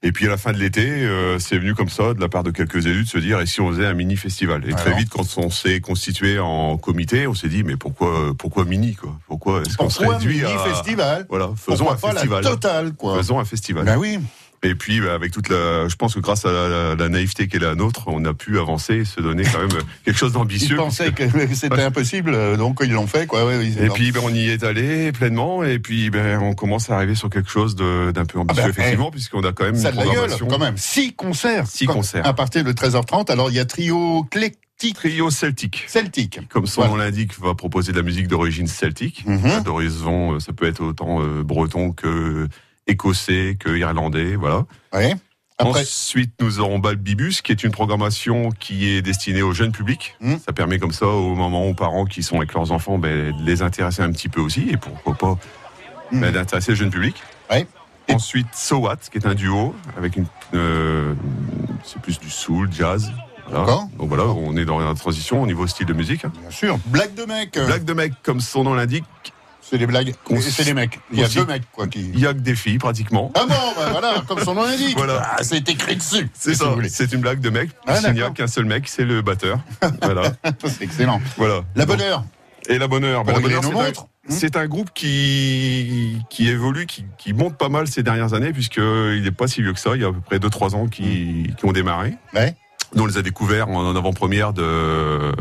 Et 0.02 0.12
puis 0.12 0.26
à 0.26 0.30
la 0.30 0.38
fin 0.38 0.52
de 0.52 0.58
l'été, 0.58 0.88
euh, 0.88 1.38
c'est 1.38 1.58
venu 1.58 1.74
comme 1.74 1.90
ça 1.90 2.14
de 2.14 2.20
la 2.20 2.28
part 2.30 2.42
de 2.42 2.50
quelques 2.50 2.86
élus 2.86 3.04
de 3.04 3.08
se 3.08 3.18
dire 3.18 3.38
et 3.40 3.44
si 3.46 3.60
on 3.60 3.68
faisait 3.70 3.84
un 3.84 3.92
mini 3.92 4.16
festival? 4.16 4.62
Et 4.66 4.72
très 4.72 4.94
vite, 4.94 5.10
quand 5.10 5.26
on 5.36 5.50
s'est 5.50 5.80
constitué 5.80 6.38
en 6.38 6.78
comité, 6.78 7.26
on 7.26 7.34
s'est 7.34 7.48
dit 7.48 7.64
mais 7.64 7.76
pourquoi 7.76 8.32
pourquoi 8.38 8.64
mini 8.64 8.94
quoi? 8.94 9.18
Pourquoi 9.26 9.60
est-ce 9.60 9.76
qu'on 9.76 9.90
se 9.90 10.02
réduit 10.02 10.38
mini 10.40 10.52
à 10.52 10.58
festival? 10.58 11.26
Voilà 11.28 11.50
faisons 11.54 11.84
Pourquoi 11.84 11.92
un 11.92 11.96
pas 11.96 12.12
festival. 12.12 12.44
la 12.44 12.50
totale, 12.50 12.92
quoi? 12.94 13.16
Faisons 13.18 13.38
un 13.38 13.44
festival. 13.44 13.84
Ben 13.84 13.98
oui. 13.98 14.18
Et 14.62 14.74
puis, 14.74 15.00
bah, 15.00 15.14
avec 15.14 15.32
toute 15.32 15.48
la, 15.48 15.88
je 15.88 15.96
pense 15.96 16.14
que 16.14 16.20
grâce 16.20 16.44
à 16.44 16.52
la, 16.52 16.94
la 16.94 17.08
naïveté 17.08 17.48
qui 17.48 17.56
est 17.56 17.60
la 17.60 17.74
nôtre, 17.74 18.04
on 18.08 18.22
a 18.26 18.34
pu 18.34 18.58
avancer 18.58 18.96
et 18.96 19.04
se 19.06 19.20
donner 19.22 19.42
quand 19.44 19.58
même 19.60 19.70
quelque 20.04 20.18
chose 20.18 20.32
Ils 20.32 20.34
d'ambitieux. 20.34 20.76
pensaient 20.76 21.12
que 21.12 21.24
c'était 21.54 21.82
impossible, 21.82 22.34
euh, 22.34 22.58
donc 22.58 22.78
ils 22.82 22.92
l'ont 22.92 23.06
fait, 23.06 23.26
quoi. 23.26 23.46
Ouais, 23.46 23.66
Et 23.66 23.88
puis, 23.88 24.12
ben, 24.12 24.20
on 24.22 24.34
y 24.34 24.50
est 24.50 24.62
allé 24.62 25.12
pleinement, 25.12 25.64
et 25.64 25.78
puis, 25.78 26.10
ben, 26.10 26.38
on 26.42 26.52
commence 26.54 26.90
à 26.90 26.96
arriver 26.96 27.14
sur 27.14 27.30
quelque 27.30 27.50
chose 27.50 27.74
d'un 27.74 28.12
peu 28.26 28.38
ambitieux, 28.38 28.64
ben, 28.64 28.68
effectivement, 28.68 29.10
puisqu'on 29.10 29.40
a 29.44 29.52
quand 29.52 29.64
même 29.64 29.76
ça 29.76 29.90
une 29.92 29.96
la 29.96 30.02
gueule, 30.04 30.12
programmation. 30.12 30.46
quand 30.48 30.58
même. 30.58 30.76
Six 30.76 31.14
concerts. 31.14 31.66
Six 31.66 31.86
Quand- 31.86 31.94
concerts. 31.94 32.26
À 32.26 32.34
partir 32.34 32.62
de 32.62 32.72
13h30. 32.72 33.30
Alors, 33.30 33.50
il 33.50 33.56
y 33.56 33.60
a 33.60 33.64
trio 33.64 34.24
Clectic 34.30 34.94
Trio 34.94 35.30
celtique. 35.30 35.84
Celtique. 35.88 36.40
Comme 36.50 36.66
son 36.66 36.82
Voilà. 36.82 36.90
nom 36.96 36.96
l'indique, 36.98 37.38
va 37.40 37.54
proposer 37.54 37.92
de 37.92 37.96
la 37.98 38.02
musique 38.02 38.28
d'origine 38.28 38.66
celtique. 38.66 39.24
Mhm. 39.26 39.62
D'horizon, 39.62 40.34
euh, 40.34 40.40
ça 40.40 40.52
peut 40.52 40.66
être 40.66 40.82
autant 40.82 41.20
euh, 41.22 41.42
breton 41.42 41.92
que 41.92 42.48
écossais 42.90 43.56
que 43.58 43.70
irlandais, 43.76 44.36
voilà. 44.36 44.66
Après, 45.58 45.80
Ensuite, 45.82 46.32
nous 46.40 46.58
aurons 46.60 46.78
Balbibus, 46.78 47.42
qui 47.42 47.52
est 47.52 47.62
une 47.64 47.70
programmation 47.70 48.50
qui 48.50 48.88
est 48.88 49.02
destinée 49.02 49.42
au 49.42 49.52
jeune 49.52 49.72
public. 49.72 50.16
Hmm. 50.20 50.36
Ça 50.38 50.52
permet 50.54 50.78
comme 50.78 50.92
ça, 50.92 51.06
au 51.06 51.34
moment 51.34 51.66
aux 51.66 51.74
parents 51.74 52.06
qui 52.06 52.22
sont 52.22 52.36
avec 52.36 52.54
leurs 52.54 52.72
enfants, 52.72 52.96
ben, 52.96 53.36
de 53.36 53.44
les 53.44 53.60
intéresser 53.60 54.00
un 54.02 54.10
petit 54.10 54.30
peu 54.30 54.40
aussi, 54.40 54.70
et 54.70 54.78
pourquoi 54.78 55.14
pas 55.14 55.38
ben, 56.12 56.32
d'intéresser 56.32 56.72
le 56.72 56.76
jeune 56.76 56.90
public. 56.90 57.16
Ensuite, 58.10 58.48
So 58.54 58.78
What, 58.78 58.96
qui 59.12 59.18
est 59.18 59.26
un 59.26 59.34
duo 59.34 59.74
avec 59.96 60.16
une, 60.16 60.26
euh, 60.54 61.14
c'est 61.84 62.00
plus 62.00 62.18
du 62.18 62.30
soul, 62.30 62.68
jazz. 62.72 63.12
Voilà. 63.48 63.86
Donc 63.98 64.08
voilà, 64.08 64.24
on 64.24 64.56
est 64.56 64.64
dans 64.64 64.78
la 64.78 64.94
transition 64.94 65.42
au 65.42 65.46
niveau 65.46 65.66
style 65.66 65.86
de 65.86 65.92
musique. 65.92 66.24
hein. 66.24 66.32
bien 66.40 66.50
sûr, 66.50 66.78
blague 66.86 67.14
de 67.14 67.24
mec. 67.24 67.54
Blague 67.54 67.84
de 67.84 67.92
mec, 67.92 68.12
comme 68.22 68.40
son 68.40 68.64
nom 68.64 68.74
l'indique, 68.74 69.04
C'est 69.70 69.78
des 69.78 69.86
blagues. 69.86 70.12
C'est 70.40 70.64
des 70.64 70.74
mecs. 70.74 70.98
Il 71.12 71.20
y 71.20 71.24
a 71.24 71.28
deux 71.28 71.46
mecs, 71.46 71.62
quoi, 71.70 71.86
qui. 71.86 72.10
il 72.12 72.18
y 72.18 72.26
a 72.26 72.34
que 72.34 72.40
des 72.40 72.56
filles 72.56 72.78
pratiquement. 72.78 73.30
Ah 73.36 73.42
bon, 73.48 73.54
bah 73.76 73.88
voilà, 73.92 74.14
comme 74.28 74.40
son 74.40 74.54
nom 74.54 74.64
l'indique. 74.64 74.96
Voilà. 74.96 75.22
Ah, 75.24 75.44
c'est 75.44 75.68
écrit 75.68 75.94
dessus. 75.94 76.28
C'est 76.34 76.54
ça, 76.54 76.74
c'est 76.88 77.12
une 77.12 77.20
blague 77.20 77.38
de 77.40 77.50
mec. 77.50 77.70
Ah, 77.86 77.98
Il 78.08 78.14
n'y 78.14 78.22
a 78.22 78.30
qu'un 78.30 78.48
seul 78.48 78.64
mec, 78.64 78.88
c'est 78.88 79.04
le 79.04 79.22
batteur. 79.22 79.60
voilà, 80.02 80.32
C'est 80.66 80.82
excellent. 80.82 81.20
voilà. 81.36 81.60
La 81.76 81.86
bonne 81.86 82.00
heure. 82.00 82.24
Et 82.68 82.78
la 82.78 82.88
bonne 82.88 83.04
heure. 83.04 83.22
Ben, 83.24 83.32
la 83.34 83.38
bonne 83.40 83.52
heure, 83.52 83.62
c'est 84.28 84.56
un- 84.56 84.66
groupe 84.66 84.90
qui, 84.92 86.18
qui 86.30 86.48
évolue, 86.48 86.86
qui, 86.86 87.04
qui 87.16 87.32
monte 87.32 87.56
pas 87.56 87.68
mal 87.68 87.86
ces 87.86 88.02
dernières 88.02 88.34
années, 88.34 88.52
puisqu'il 88.52 89.22
n'est 89.22 89.30
pas 89.30 89.46
si 89.46 89.62
vieux 89.62 89.72
que 89.72 89.80
ça. 89.80 89.92
Il 89.94 90.02
y 90.02 90.04
a 90.04 90.08
à 90.08 90.12
peu 90.12 90.20
près 90.20 90.38
2-3 90.38 90.74
ans 90.74 90.86
qui, 90.88 91.52
qui 91.56 91.64
ont 91.64 91.72
démarré. 91.72 92.14
Ouais. 92.34 92.54
On 92.96 93.06
les 93.06 93.18
a 93.18 93.22
découverts 93.22 93.68
en 93.68 93.94
avant-première 93.94 94.52
de 94.52 95.32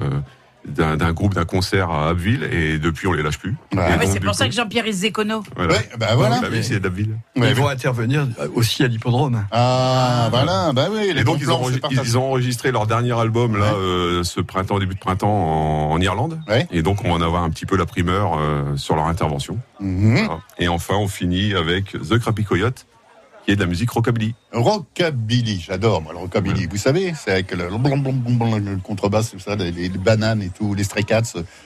d'un 0.70 0.98
d'un 0.98 1.12
groupe, 1.14 1.34
d'un 1.34 1.46
concert 1.46 1.90
à 1.92 2.10
Abbeville, 2.10 2.44
et 2.52 2.78
depuis, 2.80 3.08
on 3.08 3.14
les 3.14 3.24
lâche 3.24 3.38
plus. 3.38 3.52
Ouais. 3.74 3.80
Et 3.80 3.80
Ah 3.80 3.98
ouais, 3.98 4.06
donc, 4.06 4.14
c'est 4.14 4.20
pour 4.20 4.36
ça 4.36 4.46
coup, 4.46 4.50
que 4.52 4.56
Jean-Pierre 4.56 4.88
Izécono. 4.88 5.44
voilà. 5.56 5.74
Ouais, 5.74 5.90
bah 6.00 6.16
voilà. 6.16 6.40
Bah 6.42 6.48
oui, 6.52 6.64
c'est 6.64 6.80
d'Abbeville. 6.80 7.16
Ouais, 7.36 7.50
Ils 7.50 7.56
vont 7.56 7.68
intervenir 7.68 8.28
aussi 8.56 8.84
à 8.84 8.88
l'hippodrome. 8.88 9.44
Ah, 9.52 10.28
voilà, 10.32 10.72
bah 10.74 10.88
oui, 10.92 11.12
les 11.14 11.22
Et 11.22 11.24
donc, 11.24 11.38
ils 11.40 11.46
plans, 11.46 11.62
ont, 11.64 11.70
ils 12.04 12.18
ont 12.18 12.24
enregistré 12.26 12.72
leur 12.72 12.88
dernier 12.88 13.18
album, 13.20 13.58
là, 13.58 13.74
Ouais. 13.74 13.80
euh, 13.80 14.24
ce 14.24 14.42
printemps, 14.42 14.80
début 14.80 14.96
de 14.96 15.00
printemps, 15.00 15.30
en, 15.30 15.92
en 15.92 16.02
Irlande. 16.02 16.40
Ouais. 16.48 16.68
Et 16.72 16.82
donc, 16.82 17.04
on 17.04 17.10
va 17.10 17.16
en 17.16 17.22
avoir 17.22 17.44
un 17.44 17.50
petit 17.50 17.66
peu 17.66 17.76
la 17.78 17.86
primeur 17.86 18.38
euh, 18.40 18.76
sur 18.78 18.96
leur 18.96 19.06
intervention. 19.08 19.58
Mhm. 19.80 20.16
Voilà. 20.26 20.40
Et 20.58 20.68
enfin, 20.68 20.96
on 20.96 21.08
finit 21.08 21.54
avec 21.54 21.92
The 21.92 22.18
Crappy 22.20 22.44
Coyote, 22.44 22.86
qui 23.50 23.54
est 23.54 23.56
de 23.56 23.62
la 23.62 23.68
musique 23.68 23.90
rockabilly. 23.90 24.36
Rockabilly, 24.52 25.60
j'adore 25.60 26.04
moi 26.04 26.14
le 26.14 26.20
rockabilly. 26.20 26.68
Vous 26.68 26.78
savez, 26.78 27.16
c'est 27.18 27.32
avec 27.32 27.52
le, 27.52 27.68
blum, 27.68 28.04
blum, 28.04 28.20
blum, 28.20 28.38
blum, 28.38 28.64
le 28.64 28.78
contrebasse, 28.78 29.32
tout 29.32 29.40
ça, 29.40 29.56
les, 29.56 29.72
les 29.72 29.90
bananes 29.90 30.44
et 30.44 30.50
tout, 30.50 30.76
les 30.76 30.84
stray 30.84 31.04
cats. 31.04 31.24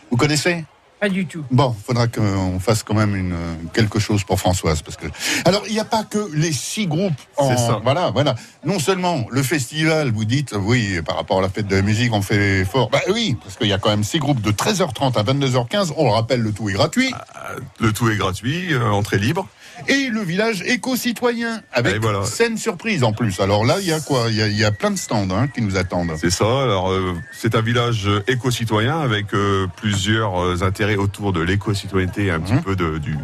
Vous 0.09 0.15
connaissez? 0.15 0.63
Pas 1.01 1.09
du 1.09 1.25
tout. 1.25 1.43
Bon, 1.51 1.75
faudra 1.85 2.07
qu'on 2.07 2.61
fasse 2.61 2.83
quand 2.83 2.93
même 2.93 3.13
une, 3.13 3.35
quelque 3.73 3.99
chose 3.99 4.23
pour 4.23 4.39
Françoise, 4.39 4.81
parce 4.81 4.95
que 4.95 5.07
alors 5.43 5.63
il 5.67 5.73
n'y 5.73 5.79
a 5.81 5.83
pas 5.83 6.05
que 6.05 6.29
les 6.33 6.53
six 6.53 6.87
groupes. 6.87 7.11
En, 7.35 7.49
C'est 7.49 7.57
ça. 7.57 7.81
Voilà, 7.83 8.11
voilà. 8.11 8.35
Non 8.63 8.79
seulement 8.79 9.25
le 9.29 9.43
festival, 9.43 10.11
vous 10.11 10.23
dites 10.23 10.55
oui, 10.57 11.01
par 11.05 11.17
rapport 11.17 11.39
à 11.39 11.41
la 11.41 11.49
fête 11.49 11.67
de 11.67 11.75
la 11.75 11.81
musique, 11.81 12.13
on 12.13 12.21
fait 12.21 12.63
fort. 12.63 12.89
Bah 12.89 13.01
oui, 13.11 13.35
parce 13.43 13.57
qu'il 13.57 13.67
y 13.67 13.73
a 13.73 13.77
quand 13.77 13.89
même 13.89 14.05
six 14.05 14.19
groupes 14.19 14.39
de 14.39 14.51
13h30 14.51 15.17
à 15.17 15.23
22h15. 15.23 15.91
On 15.97 16.05
le 16.05 16.11
rappelle, 16.11 16.39
le 16.39 16.53
tout 16.53 16.69
est 16.69 16.73
gratuit. 16.73 17.13
Euh, 17.13 17.59
Le 17.81 17.91
tout 17.91 18.09
est 18.09 18.15
gratuit, 18.15 18.73
euh, 18.73 18.89
entrée 18.89 19.17
libre. 19.17 19.49
Et 19.87 20.09
le 20.09 20.21
village 20.21 20.61
éco-citoyen 20.65 21.61
avec 21.71 22.01
voilà. 22.01 22.23
scène 22.25 22.57
surprise 22.57 23.03
en 23.03 23.11
plus. 23.13 23.39
Alors 23.39 23.65
là, 23.65 23.77
il 23.79 23.87
y 23.87 23.91
a 23.93 23.99
quoi? 23.99 24.25
Il 24.29 24.35
y 24.51 24.55
y 24.59 24.65
a 24.65 24.71
plein 24.71 24.91
de 24.91 24.97
stands 24.97 25.27
hein, 25.31 25.47
qui 25.47 25.61
nous 25.61 25.77
attendent. 25.77 26.13
C'est 26.17 26.29
ça. 26.29 26.45
Alors, 26.63 26.91
euh, 26.91 27.13
c'est 27.31 27.55
un 27.55 27.61
village 27.61 28.07
éco-citoyen 28.27 28.99
avec 28.99 29.33
euh, 29.33 29.67
plusieurs 29.77 30.41
euh, 30.43 30.61
intérêts 30.63 30.95
autour 30.95 31.33
de 31.33 31.41
l'éco-citoyenneté, 31.41 32.25
et 32.25 32.31
un 32.31 32.39
petit 32.39 32.53
Mhm. 32.53 32.61
peu 32.63 32.75
de, 32.75 32.97
du, 32.99 33.17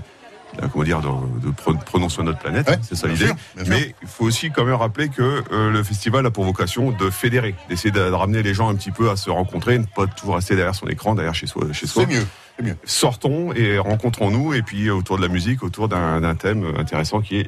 comment 0.73 0.83
dire, 0.83 0.99
de, 1.01 1.07
de 1.07 2.23
notre 2.23 2.39
planète. 2.39 2.67
Ouais, 2.67 2.79
c'est 2.81 2.95
ça 2.95 3.07
l'idée. 3.07 3.29
Mais 3.67 3.93
il 4.01 4.07
faut 4.07 4.25
aussi 4.25 4.49
quand 4.51 4.65
même 4.65 4.75
rappeler 4.75 5.09
que 5.09 5.43
euh, 5.51 5.71
le 5.71 5.83
festival 5.83 6.25
a 6.25 6.31
pour 6.31 6.43
vocation 6.45 6.91
de 6.91 7.09
fédérer, 7.09 7.55
d'essayer 7.69 7.91
de, 7.91 7.99
de 7.99 8.11
ramener 8.11 8.41
les 8.43 8.53
gens 8.53 8.69
un 8.69 8.75
petit 8.75 8.91
peu 8.91 9.09
à 9.09 9.15
se 9.15 9.29
rencontrer, 9.29 9.77
ne 9.77 9.85
pas 9.85 10.07
toujours 10.07 10.35
rester 10.35 10.55
derrière 10.55 10.75
son 10.75 10.87
écran, 10.87 11.15
derrière 11.15 11.35
chez 11.35 11.47
soi. 11.47 11.63
Chez 11.71 11.85
soi. 11.87 12.05
C'est 12.07 12.13
mieux. 12.15 12.25
Mieux. 12.61 12.75
Sortons 12.83 13.53
et 13.53 13.77
rencontrons-nous, 13.77 14.53
et 14.53 14.61
puis 14.61 14.89
autour 14.89 15.17
de 15.17 15.21
la 15.21 15.27
musique, 15.27 15.63
autour 15.63 15.87
d'un 15.89 16.35
thème 16.35 16.65
intéressant 16.77 17.21
qui 17.21 17.39
est 17.39 17.47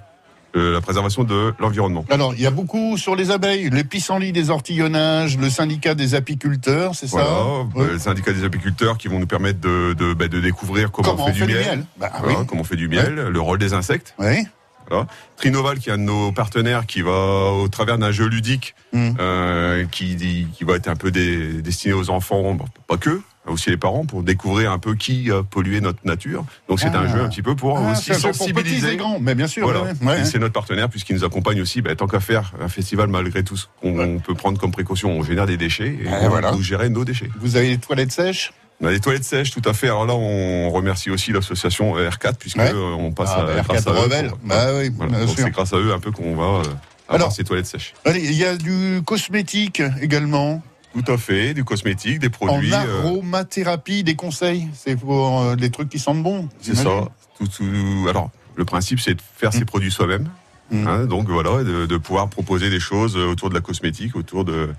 euh, 0.56 0.74
la 0.74 0.82
préservation 0.82 1.24
de 1.24 1.54
l'environnement. 1.60 2.04
Alors, 2.10 2.34
il 2.34 2.42
y 2.42 2.46
a 2.46 2.52
beaucoup 2.52 2.98
sur 2.98 3.16
les 3.16 3.32
abeilles, 3.32 3.70
les 3.70 3.86
pissenlits 3.86 4.34
des 4.34 4.50
ortillonnages, 4.50 5.38
le 5.38 5.50
syndicat 5.50 5.96
des 5.96 6.14
apiculteurs, 6.14 6.94
c'est 6.94 7.10
Voilà, 7.10 7.28
ça 7.28 7.80
euh, 7.80 7.92
le 7.94 8.00
syndicat 8.00 8.34
des 8.34 8.44
apiculteurs 8.44 8.98
qui 8.98 9.08
vont 9.08 9.20
nous 9.20 9.28
permettre 9.28 9.62
de, 9.62 9.94
de, 9.94 10.14
bah, 10.14 10.28
de 10.28 10.42
découvrir 10.42 10.92
comment, 10.92 11.12
Comment 11.12 11.24
on 11.26 11.34
fait, 11.34 11.46
du 11.46 11.54
miel, 11.54 11.86
Bah 11.98 12.12
Voilà, 12.20 12.40
oui. 12.40 12.46
comment 12.48 12.62
on 12.62 12.66
fait 12.66 12.76
du 12.76 12.90
miel, 12.90 13.16
le 13.16 13.40
rôle 13.40 13.60
des 13.60 13.74
insectes. 13.74 14.14
Oui. 14.20 14.46
Trinoval, 15.38 15.80
qui 15.80 15.90
est 15.90 15.94
un 15.94 15.98
de 15.98 16.04
nos 16.04 16.34
partenaires, 16.34 16.86
qui 16.86 17.02
va 17.02 17.52
au 17.54 17.68
travers 17.70 17.98
d'un 17.98 18.12
jeu 18.12 18.26
ludique, 18.28 18.76
Mm. 18.94 19.12
euh, 19.22 19.86
qui, 19.90 20.18
qui 20.54 20.64
va 20.66 20.76
être 20.76 20.90
un 20.90 20.98
peu 20.98 21.12
destiné 21.12 21.94
aux 21.94 22.10
enfants, 22.10 22.58
pas 22.88 22.98
que, 22.98 23.22
aussi 23.48 23.70
les 23.70 23.78
parents, 23.78 24.06
pour 24.06 24.24
découvrir 24.24 24.72
un 24.72 24.80
peu 24.80 24.96
qui 24.96 25.32
a 25.32 25.44
pollué 25.44 25.82
notre 25.82 26.00
nature. 26.06 26.46
Donc 26.70 26.80
c'est 26.80 26.92
Ah. 26.94 27.00
un 27.00 27.08
jeu 27.08 27.22
un 27.22 27.30
petit 27.30 27.42
peu 27.42 27.56
pour 27.56 27.78
Ah, 27.78 27.92
aussi 27.94 28.12
pour 28.12 28.20
sensibiliser. 28.20 28.98
grands, 28.98 29.20
mais 29.20 29.34
bien 29.36 29.48
sûr. 29.48 29.64
Voilà. 29.64 29.82
ouais, 29.82 29.92
ouais, 30.04 30.26
c'est 30.26 30.40
notre 30.40 30.54
partenaire 30.54 30.90
puisqu'il 30.90 31.16
nous 31.16 31.24
accompagne 31.24 31.62
aussi. 31.62 31.82
bah, 31.82 31.96
tant 31.96 32.08
qu'à 32.08 32.20
faire 32.20 32.54
un 32.62 32.68
festival, 32.68 33.08
malgré 33.08 33.44
tout 33.44 33.58
ce 33.58 33.66
qu'on 33.82 33.98
on 34.00 34.20
peut 34.20 34.36
prendre 34.36 34.60
comme 34.60 34.72
précaution, 34.72 35.12
on 35.12 35.24
génère 35.24 35.46
des 35.48 35.58
déchets 35.58 35.88
et 36.02 36.08
Ah, 36.08 36.20
on 36.24 36.30
voilà. 36.30 36.52
nous 36.52 36.62
gérer 36.62 36.90
nos 36.90 37.04
déchets. 37.06 37.30
Vous 37.40 37.56
avez 37.56 37.70
les 37.70 37.78
toilettes 37.78 38.12
sèches? 38.12 38.54
On 38.84 38.88
a 38.88 38.92
des 38.92 39.00
toilettes 39.00 39.24
sèches, 39.24 39.52
tout 39.52 39.62
à 39.66 39.74
fait. 39.74 39.88
Alors 39.88 40.06
là, 40.08 40.14
on 40.16 40.70
remercie 40.72 41.10
aussi 41.12 41.32
l'association 41.32 41.96
R4 41.96 42.34
puisque 42.40 42.58
euh, 42.58 42.74
on 42.98 43.12
passe 43.12 43.30
Ah, 43.36 43.42
à, 43.42 43.46
bah, 43.46 43.62
grâce 43.68 43.86
R4 43.86 43.90
à 43.90 43.94
eux. 43.94 44.00
Rebelle. 44.04 44.28
pour- 44.30 44.38
Bah 44.44 44.66
oui, 44.76 44.92
voilà. 44.96 45.18
c'est 45.36 45.50
grâce 45.52 45.74
à 45.74 45.78
eux 45.78 45.94
un 45.94 46.00
peu 46.00 46.12
qu'on 46.12 46.36
va 46.36 46.44
euh, 46.44 46.48
avoir 46.48 46.70
Alors- 47.10 47.32
ces 47.32 47.44
toilettes 47.44 47.68
sèches. 47.68 47.94
Allez, 48.06 48.22
il 48.24 48.34
y 48.34 48.44
a 48.46 48.56
du 48.56 49.02
cosmétique 49.06 49.82
également. 50.02 50.62
Tout 50.94 51.10
à 51.12 51.18
fait, 51.18 51.54
du 51.54 51.64
cosmétique, 51.64 52.20
des 52.20 52.28
En 52.28 52.32
produits. 52.32 52.74
euh, 52.74 53.00
aromathérapie, 53.04 54.04
des 54.04 54.16
conseils. 54.16 54.68
C'est 54.74 54.96
pour 54.98 55.42
euh, 55.42 55.56
des 55.56 55.70
trucs 55.70 55.90
qui 55.90 56.00
sentent 56.00 56.22
bon. 56.24 56.50
c'est 56.62 56.76
ça. 56.76 56.90
Tout, 57.38 57.48
tout- 57.48 58.08
Alors, 58.10 58.30
le 58.56 58.66
principe, 58.66 59.00
c'est 59.00 59.14
de 59.16 59.22
faire 59.38 59.54
ses 59.54 59.64
produits 59.66 59.92
soi-même. 59.92 60.30
Mm. 60.70 60.88
Hein, 60.88 61.06
donc 61.06 61.28
voilà, 61.30 61.64
de, 61.64 61.86
de 61.86 61.98
pouvoir 61.98 62.28
proposer 62.30 62.70
des 62.70 62.80
choses 62.80 63.16
autour 63.18 63.50
de 63.50 63.54
la 63.56 63.62
cosmétique, 63.62 64.16
autour 64.16 64.44
de 64.46 64.70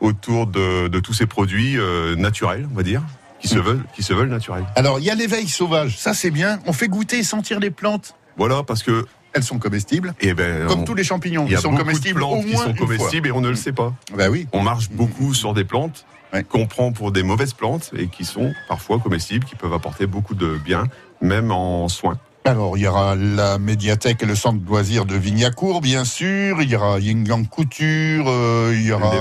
autour 0.00 0.46
de, 0.46 0.86
de 0.86 1.00
tous 1.00 1.12
ces 1.12 1.26
produits 1.26 1.76
euh, 1.76 2.14
naturels, 2.14 2.68
on 2.72 2.76
va 2.76 2.84
dire, 2.84 3.02
qui 3.40 3.48
se 3.48 3.58
Mm. 3.58 3.62
veulent, 3.62 3.84
qui 3.94 4.02
se 4.04 4.12
veulent 4.12 4.28
naturels. 4.28 4.64
Alors, 4.76 5.00
il 5.00 5.04
y 5.04 5.10
a 5.10 5.14
l'éveil 5.16 5.48
sauvage. 5.48 5.98
Ça, 5.98 6.14
c'est 6.14 6.30
bien. 6.30 6.60
On 6.66 6.72
fait 6.72 6.86
goûter 6.88 7.18
et 7.18 7.22
sentir 7.24 7.58
les 7.58 7.70
plantes. 7.72 8.14
Voilà, 8.36 8.62
parce 8.62 8.84
que 8.84 9.06
Elles 9.38 9.44
sont 9.44 9.58
comestibles. 9.60 10.14
eh 10.20 10.34
ben, 10.34 10.66
Comme 10.66 10.80
on- 10.80 10.84
tous 10.84 10.94
les 10.94 11.04
champignons. 11.04 11.46
Ils 11.48 11.58
sont 11.58 11.72
comestibles 11.74 12.22
au 12.24 12.28
plantes 12.30 12.44
qui 12.44 12.52
moins 12.54 12.64
sont 12.64 12.74
comestibles 12.74 13.28
et 13.28 13.30
on 13.30 13.40
ne 13.40 13.48
le 13.50 13.54
sait 13.54 13.70
pas. 13.72 13.92
Bah 14.16 14.30
oui. 14.30 14.48
On 14.52 14.62
marche 14.62 14.90
beaucoup 14.90 15.32
sur 15.32 15.54
des 15.54 15.62
plantes 15.64 16.04
Ouais. 16.32 16.42
qu'on 16.42 16.66
prend 16.66 16.90
pour 16.92 17.12
des 17.12 17.22
mauvaises 17.22 17.52
plantes 17.54 17.90
et 17.96 18.08
qui 18.08 18.24
sont 18.24 18.52
parfois 18.68 18.98
comestibles, 18.98 19.46
qui 19.46 19.54
peuvent 19.54 19.72
apporter 19.72 20.06
beaucoup 20.08 20.34
de 20.34 20.58
bien, 20.62 20.88
même 21.22 21.52
en 21.52 21.88
soins. 21.88 22.18
Alors, 22.44 22.76
il 22.76 22.82
y 22.82 22.86
aura 22.88 23.14
la 23.14 23.58
médiathèque 23.58 24.22
et 24.22 24.26
le 24.26 24.34
centre 24.34 24.58
de 24.58 24.66
loisirs 24.66 25.04
de 25.04 25.14
Vignacourt, 25.14 25.80
bien 25.82 26.04
sûr. 26.04 26.60
Il 26.62 26.68
y 26.70 26.74
aura 26.76 26.98
Yin 26.98 27.24
Yang 27.26 27.48
Couture. 27.48 28.24
euh, 28.26 28.72
il 28.74 28.82
y 28.86 28.92
aura 28.92 29.14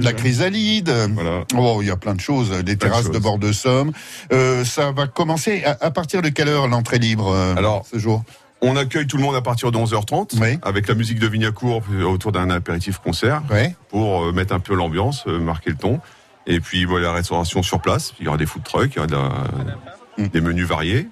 la 0.00 0.12
chrysalide. 0.12 0.92
Voilà. 1.14 1.44
Oh, 1.56 1.78
il 1.80 1.88
y 1.88 1.90
a 1.90 1.96
plein 1.96 2.14
de 2.14 2.20
choses. 2.20 2.50
Des 2.50 2.76
Plein 2.76 2.90
terrasses 2.90 3.10
de 3.10 3.18
bord 3.18 3.38
de 3.38 3.52
Somme. 3.52 3.92
Euh, 4.32 4.64
ça 4.64 4.92
va 4.92 5.06
commencer 5.06 5.64
à, 5.64 5.76
à 5.80 5.90
partir 5.90 6.20
de 6.22 6.28
quelle 6.28 6.48
heure 6.48 6.68
l'entrée 6.68 6.98
libre 6.98 7.28
euh, 7.32 7.54
Alors, 7.56 7.86
ce 7.90 7.98
jour? 7.98 8.22
On 8.62 8.76
accueille 8.76 9.06
tout 9.06 9.16
le 9.18 9.22
monde 9.22 9.36
à 9.36 9.42
partir 9.42 9.70
de 9.70 9.78
11h30 9.78 10.38
Oui. 10.40 10.58
avec 10.62 10.88
la 10.88 10.94
musique 10.94 11.18
de 11.18 11.26
Vignacourt 11.26 11.82
autour 12.06 12.32
d'un 12.32 12.48
apéritif 12.50 12.98
concert 12.98 13.42
pour 13.90 14.24
euh, 14.24 14.32
mettre 14.32 14.54
un 14.54 14.60
peu 14.60 14.74
l'ambiance, 14.74 15.24
euh, 15.26 15.38
marquer 15.38 15.70
le 15.70 15.76
ton. 15.76 16.00
Et 16.46 16.60
puis 16.60 16.84
voilà, 16.84 17.08
la 17.08 17.12
restauration 17.12 17.62
sur 17.62 17.80
place. 17.80 18.14
Il 18.18 18.24
y 18.24 18.28
aura 18.28 18.36
des 18.38 18.46
food 18.46 18.62
trucks, 18.64 18.92
il 18.94 18.96
y 18.96 18.98
aura 18.98 19.06
de 19.06 19.12
la- 19.14 19.76
Mm. 20.18 20.28
des 20.28 20.40
menus 20.40 20.66
variés. 20.66 21.08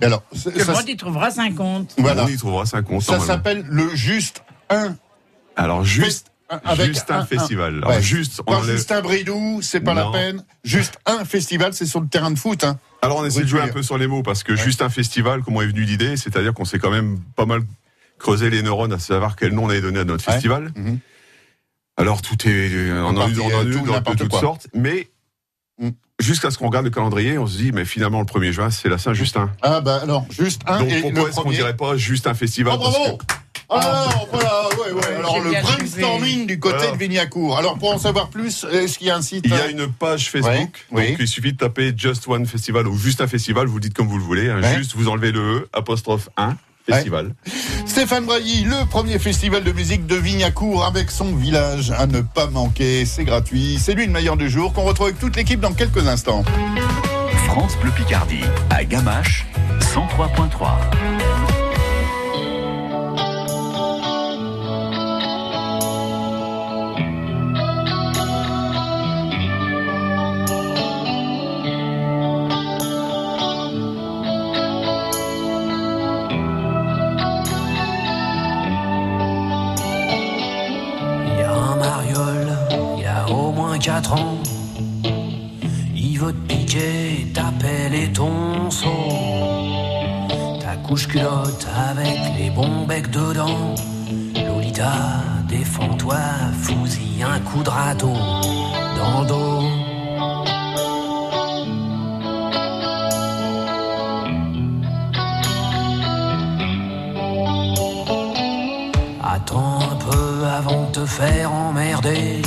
Alors, 0.00 0.22
ça, 0.32 0.50
moi, 0.72 0.82
tu 0.84 0.96
trouveras 0.96 1.30
50. 1.32 1.94
voilà. 1.98 2.24
On 2.24 2.28
y 2.28 2.36
trouvera 2.36 2.66
50 2.66 3.02
Ça 3.02 3.18
s'appelle 3.18 3.64
le 3.68 3.88
juste 3.96 4.44
un. 4.70 4.94
Alors 5.56 5.82
juste, 5.84 6.30
avec 6.64 6.86
juste 6.88 7.10
un, 7.10 7.18
un- 7.20 7.26
festival. 7.26 7.84
Ouais. 7.84 8.00
juste, 8.02 8.40
on 8.46 8.54
enlève- 8.54 8.76
juste 8.76 8.92
un 8.92 9.00
bridou, 9.02 9.60
c'est 9.62 9.80
pas 9.80 9.94
Non. 9.94 10.10
la 10.10 10.18
peine. 10.18 10.44
Juste 10.64 10.98
un 11.06 11.24
festival, 11.24 11.72
c'est 11.74 11.86
sur 11.86 12.00
le 12.00 12.06
terrain 12.08 12.30
de 12.30 12.38
foot. 12.38 12.62
Hein. 12.64 12.78
Alors 13.02 13.18
on 13.18 13.24
essaie 13.24 13.42
de 13.42 13.46
jouer 13.46 13.60
un 13.60 13.68
peu 13.68 13.82
sur 13.82 13.98
les 13.98 14.06
mots 14.06 14.22
parce 14.22 14.42
que 14.42 14.52
Ouais. 14.52 14.58
juste 14.58 14.82
un 14.82 14.88
festival, 14.90 15.42
comment 15.42 15.62
est 15.62 15.66
venue 15.66 15.82
l'idée? 15.84 16.16
C'est-à-dire 16.16 16.54
qu'on 16.54 16.64
s'est 16.64 16.78
quand 16.78 16.90
même 16.90 17.18
pas 17.36 17.46
mal 17.46 17.62
creusé 18.18 18.48
les 18.50 18.62
neurones 18.62 18.92
à 18.92 18.98
savoir 18.98 19.36
quel 19.36 19.52
nom 19.54 19.64
on 19.64 19.68
allait 19.70 19.80
donner 19.80 20.00
à 20.00 20.04
notre 20.04 20.26
Ouais. 20.26 20.32
festival. 20.34 20.72
Mhm. 20.76 20.98
Alors 21.96 22.20
tout 22.22 22.36
est, 22.48 22.90
on 22.92 23.06
en 23.06 23.20
a 23.20 23.28
eu, 23.28 23.32
de 23.32 24.14
toutes 24.18 24.34
sortes, 24.34 24.68
mais 24.74 25.08
Mm. 25.78 25.90
jusqu'à 26.20 26.50
ce 26.50 26.56
qu'on 26.56 26.66
regarde 26.68 26.86
le 26.86 26.90
calendrier, 26.90 27.36
on 27.36 27.46
se 27.46 27.58
dit 27.58 27.70
mais 27.72 27.84
finalement 27.84 28.20
le 28.20 28.24
1er 28.26 28.50
juin 28.52 28.70
c'est 28.70 28.88
la 28.88 28.96
Saint-Justin. 28.96 29.50
Ah 29.60 29.80
bah 29.82 30.00
alors, 30.02 30.24
juste 30.30 30.62
un 30.66 30.78
Donc 30.80 30.90
et 30.90 31.00
pourquoi 31.02 31.28
est-ce 31.28 31.36
qu'on 31.40 31.50
dirait 31.50 31.76
pas 31.76 31.96
juste 31.98 32.26
un 32.26 32.32
festival? 32.34 32.74
Oh, 32.76 32.78
bravo 32.78 33.18
Alors, 33.68 34.28
voilà, 34.32 34.68
ouais, 34.78 34.92
ouais. 34.92 35.16
Alors, 35.18 35.40
le 35.40 35.50
brainstorming 35.50 36.46
du 36.46 36.58
côté 36.60 36.76
Voilà. 36.76 36.92
de 36.92 36.96
Vignacourt. 36.98 37.58
Alors, 37.58 37.78
pour 37.78 37.92
en 37.92 37.98
savoir 37.98 38.28
plus, 38.28 38.64
est-ce 38.72 38.98
qu'il 38.98 39.08
y 39.08 39.10
a 39.10 39.16
un 39.16 39.22
site 39.22 39.44
Il 39.44 39.50
y 39.50 39.54
a 39.54 39.64
euh, 39.64 39.70
une 39.70 39.92
page 39.92 40.30
Facebook, 40.30 40.52
Ouais, 40.52 40.60
donc 40.60 40.78
oui. 40.92 41.16
il 41.18 41.26
suffit 41.28 41.52
de 41.52 41.56
taper 41.58 41.92
Just 41.96 42.28
One 42.28 42.46
Festival 42.46 42.86
ou 42.86 42.96
juste 42.96 43.20
un 43.20 43.26
festival, 43.26 43.66
vous 43.66 43.80
dites 43.80 43.94
comme 43.94 44.06
vous 44.06 44.18
le 44.18 44.24
voulez, 44.24 44.48
hein, 44.48 44.60
Ouais. 44.62 44.76
juste 44.76 44.94
vous 44.94 45.08
enlevez 45.08 45.32
le 45.32 45.40
E, 45.40 45.68
apostrophe 45.72 46.28
1, 46.36 46.56
festival. 46.88 47.34
Stéphane 47.86 48.24
Brailly, 48.24 48.62
le 48.64 48.86
premier 48.86 49.18
festival 49.18 49.64
de 49.64 49.72
musique 49.72 50.06
de 50.06 50.14
Vignacourt 50.14 50.84
avec 50.84 51.10
son 51.10 51.34
village 51.34 51.90
à 51.90 52.06
ne 52.06 52.20
pas 52.20 52.46
manquer. 52.46 53.04
C'est 53.04 53.24
gratuit. 53.24 53.78
C'est 53.80 53.94
lui 53.94 54.06
le 54.06 54.12
meilleur 54.12 54.36
du 54.36 54.48
jour 54.48 54.72
qu'on 54.72 54.82
retrouve 54.84 55.06
avec 55.08 55.18
toute 55.18 55.34
l'équipe 55.34 55.58
dans 55.60 55.72
quelques 55.72 56.06
instants. 56.06 56.44
France 57.46 57.76
Bleu 57.82 57.90
Picardie, 57.96 58.44
à 58.70 58.84
Gamache, 58.84 59.46
103.3. 59.80 61.35
Culotte 91.08 91.66
avec 91.88 92.18
les 92.36 92.50
bons 92.50 92.84
becs 92.86 93.10
dedans. 93.10 93.74
Lolita, 94.34 94.92
défends-toi, 95.48 96.18
fous-y 96.62 97.22
un 97.22 97.38
coup 97.40 97.62
de 97.62 97.70
râteau 97.70 98.12
dans 98.96 99.20
le 99.20 99.26
dos. 99.26 99.62
Attends 109.22 109.78
un 109.80 109.96
peu 109.96 110.44
avant 110.46 110.88
de 110.88 110.92
te 110.92 111.06
faire 111.06 111.52
emmerder 111.52 112.42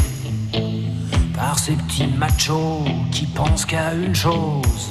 par 1.36 1.58
ces 1.58 1.74
petits 1.74 2.08
machos 2.08 2.84
qui 3.12 3.26
pensent 3.28 3.66
qu'à 3.66 3.94
une 3.94 4.16
chose 4.16 4.90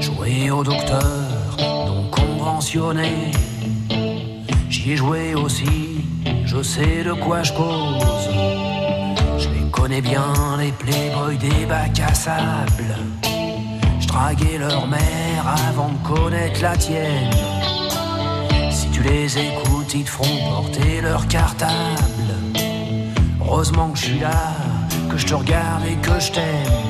jouer 0.00 0.50
au 0.50 0.62
docteur 0.62 1.33
J'y 4.68 4.92
ai 4.92 4.96
joué 4.96 5.34
aussi, 5.34 6.04
je 6.44 6.62
sais 6.62 7.02
de 7.02 7.12
quoi 7.12 7.42
je 7.42 7.52
cause. 7.52 8.28
Je 9.38 9.48
les 9.48 9.70
connais 9.70 10.02
bien, 10.02 10.32
les 10.58 10.72
playboys 10.72 11.38
des 11.38 11.64
bacs 11.66 12.00
à 12.00 12.12
sable. 12.12 12.96
Je 13.98 14.06
draguais 14.06 14.58
leur 14.58 14.86
mère 14.86 15.44
avant 15.68 15.88
de 15.88 16.06
connaître 16.06 16.60
la 16.60 16.76
tienne. 16.76 17.30
Si 18.70 18.88
tu 18.90 19.02
les 19.02 19.38
écoutes, 19.38 19.94
ils 19.94 20.04
te 20.04 20.10
feront 20.10 20.38
porter 20.50 21.00
leur 21.00 21.26
cartable. 21.28 22.34
Heureusement 23.40 23.90
que 23.90 23.98
je 23.98 24.04
suis 24.04 24.18
là, 24.18 24.52
que 25.10 25.16
je 25.16 25.26
te 25.26 25.34
regarde 25.34 25.84
et 25.86 25.96
que 25.96 26.20
je 26.20 26.32
t'aime. 26.32 26.83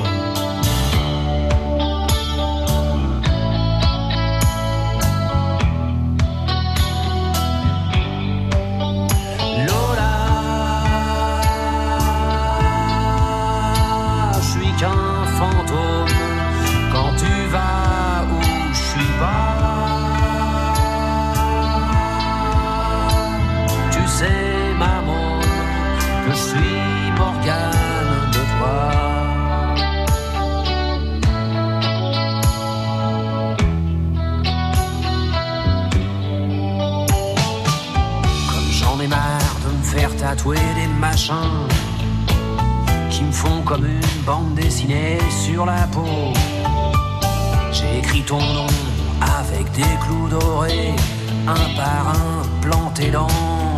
Un 52.07 52.43
planté 52.61 53.11
dans 53.11 53.29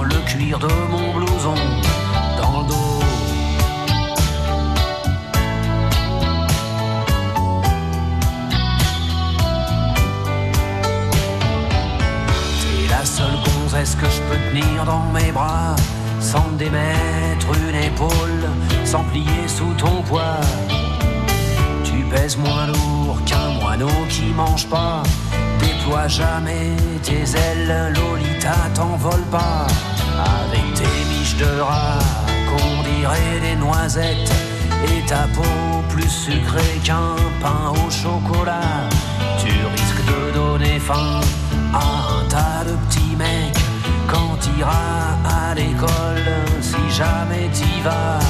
le 0.02 0.14
cuir 0.26 0.58
de 0.58 0.68
mon 0.90 1.14
blouson, 1.14 1.54
dans 2.40 2.60
le 2.60 2.68
dos. 2.68 3.00
T'es 12.60 12.88
la 12.88 13.04
seule 13.04 13.26
gonzesse 13.44 13.94
que 13.94 14.06
je 14.06 14.20
peux 14.22 14.38
tenir 14.50 14.84
dans 14.84 15.04
mes 15.12 15.30
bras, 15.32 15.76
sans 16.20 16.48
me 16.48 16.58
démettre 16.58 17.46
une 17.68 17.76
épaule, 17.76 18.50
sans 18.84 19.04
plier 19.04 19.46
sous 19.46 19.72
ton 19.74 20.02
poids. 20.02 20.40
Tu 21.84 22.04
pèses 22.10 22.36
moins 22.36 22.66
lourd 22.66 23.18
qu'un 23.24 23.50
moineau 23.60 23.88
qui 24.08 24.26
mange 24.34 24.66
pas. 24.66 25.02
Déploie 25.60 26.08
jamais 26.08 26.76
tes 27.02 27.24
ailes, 27.36 27.94
Lolita, 27.94 28.54
t'envole 28.74 29.24
pas. 29.30 29.66
Avec 30.18 30.74
tes 30.74 31.04
miches 31.10 31.36
de 31.36 31.60
rat, 31.60 31.98
qu'on 32.48 32.82
dirait 32.82 33.40
des 33.40 33.56
noisettes. 33.56 34.32
Et 34.88 35.06
ta 35.06 35.26
peau 35.34 35.82
plus 35.88 36.08
sucrée 36.08 36.80
qu'un 36.84 37.16
pain 37.40 37.72
au 37.72 37.90
chocolat. 37.90 38.88
Tu 39.38 39.48
risques 39.48 40.04
de 40.06 40.34
donner 40.34 40.78
faim 40.78 41.20
à 41.72 42.18
un 42.18 42.28
tas 42.28 42.64
de 42.64 42.76
petits 42.86 43.16
mecs 43.16 43.56
quand 44.06 44.36
t'iras 44.40 45.16
à 45.24 45.54
l'école, 45.54 46.28
si 46.60 46.90
jamais 46.90 47.48
t'y 47.52 47.80
vas. 47.82 48.20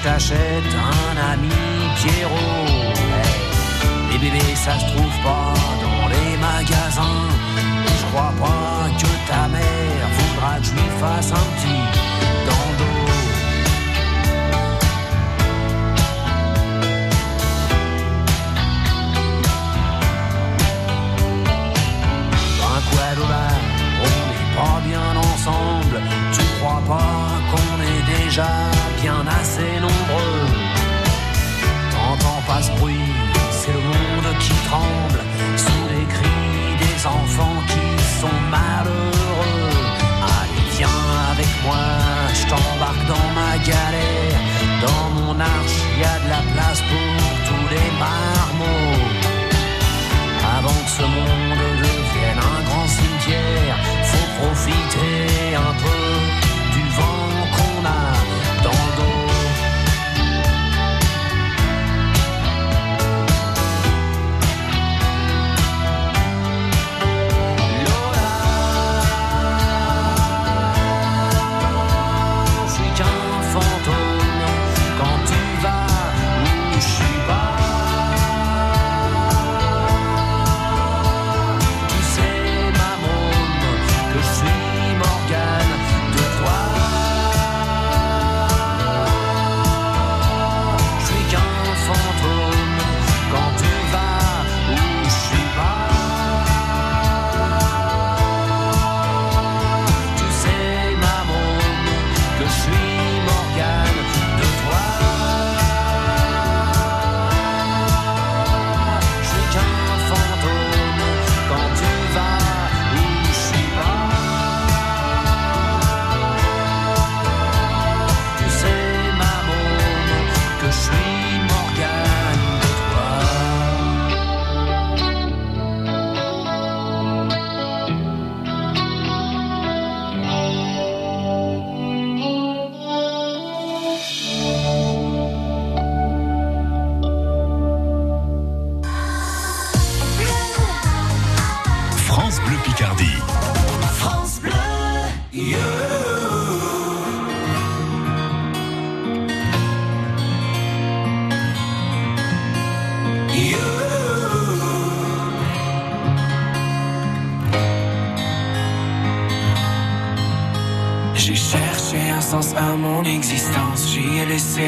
Je 0.00 0.04
t'achète 0.04 0.74
un 0.74 1.32
ami 1.32 1.48
Pierrot. 1.96 2.92
Les 4.10 4.18
bébés 4.18 4.54
ça 4.54 4.78
se 4.78 4.86
trouve 4.86 5.22
pas 5.22 5.54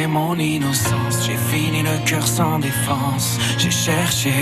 Mon 0.09 0.39
innocence. 0.39 1.27
J'ai 1.27 1.37
fini 1.37 1.83
le 1.83 2.05
cœur 2.07 2.27
sans 2.27 2.59
défense. 2.59 3.39
J'ai 3.59 3.71
cherché 3.71 4.33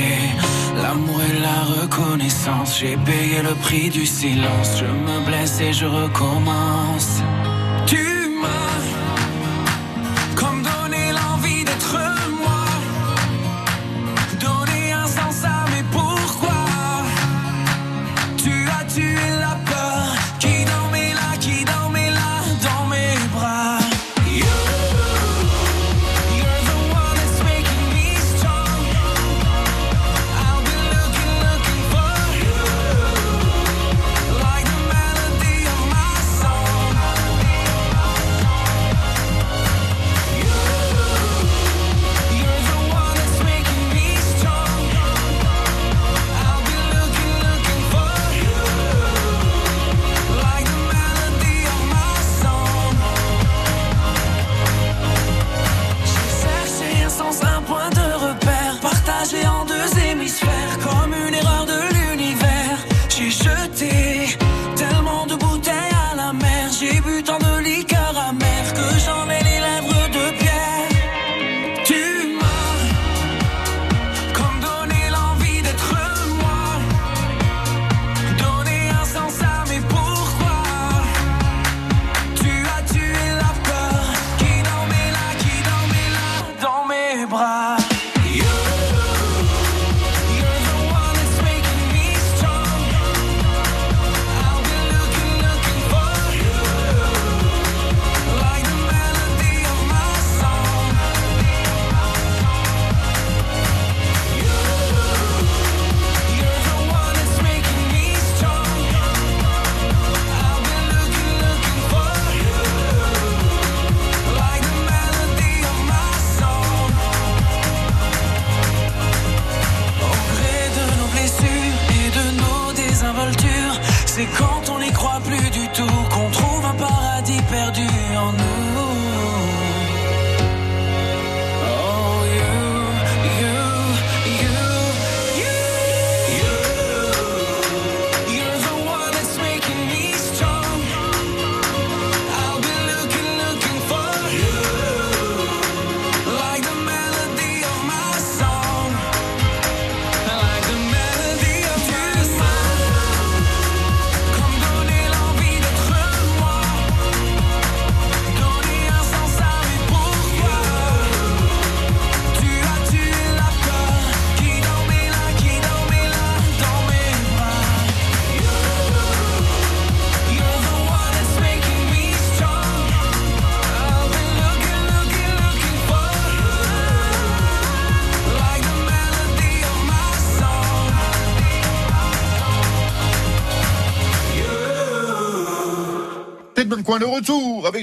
l'amour 0.81 1.21
et 1.23 1.41
la 1.41 1.83
reconnaissance. 1.83 2.79
J'ai 2.79 2.97
payé 2.97 3.43
le 3.43 3.55
prix 3.57 3.91
du 3.91 4.07
silence. 4.07 4.79
Je 4.79 4.85
me 4.85 5.27
blesse 5.27 5.61
et 5.61 5.73
je 5.73 5.87
recommence. 5.87 7.21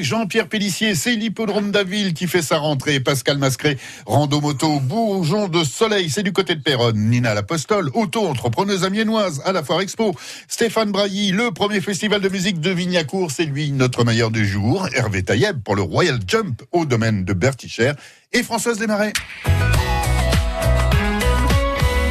Jean-Pierre 0.04 0.48
Pellissier, 0.48 0.96
c'est 0.96 1.16
l'hippodrome 1.16 1.72
d'Aville 1.72 2.14
qui 2.14 2.28
fait 2.28 2.42
sa 2.42 2.58
rentrée. 2.58 3.00
Pascal 3.00 3.38
Mascret, 3.38 3.78
rando 4.06 4.42
moto, 4.42 4.80
bourgeon 4.80 5.48
de 5.48 5.64
soleil, 5.64 6.10
c'est 6.10 6.24
du 6.24 6.34
côté 6.34 6.56
de 6.56 6.62
Péronne. 6.62 6.98
Nina 6.98 7.34
Lapostole, 7.34 7.90
auto-entrepreneuse 7.94 8.84
amiénoise 8.84 9.42
à 9.46 9.52
la 9.52 9.64
Foire 9.64 9.82
Expo. 9.82 10.16
Stéphane 10.48 10.92
Brailly, 10.92 11.32
le 11.32 11.52
premier 11.52 11.82
festival 11.82 12.22
de 12.22 12.30
musique 12.30 12.60
de 12.60 12.72
Vignacourt, 12.72 13.32
c'est 13.32 13.46
lui 13.46 13.72
notre 13.72 14.04
meilleur 14.04 14.32
du 14.32 14.48
jour. 14.48 14.88
Hervé 14.94 15.24
Taïeb 15.24 15.62
pour 15.64 15.76
le 15.76 15.82
Royal 15.82 16.20
Jump 16.28 16.62
au 16.72 16.86
domaine 16.86 17.26
de 17.26 17.34
Bertichère. 17.34 17.96
Et 18.34 18.44
Françoise 18.44 18.78
Desmarais. 18.78 19.14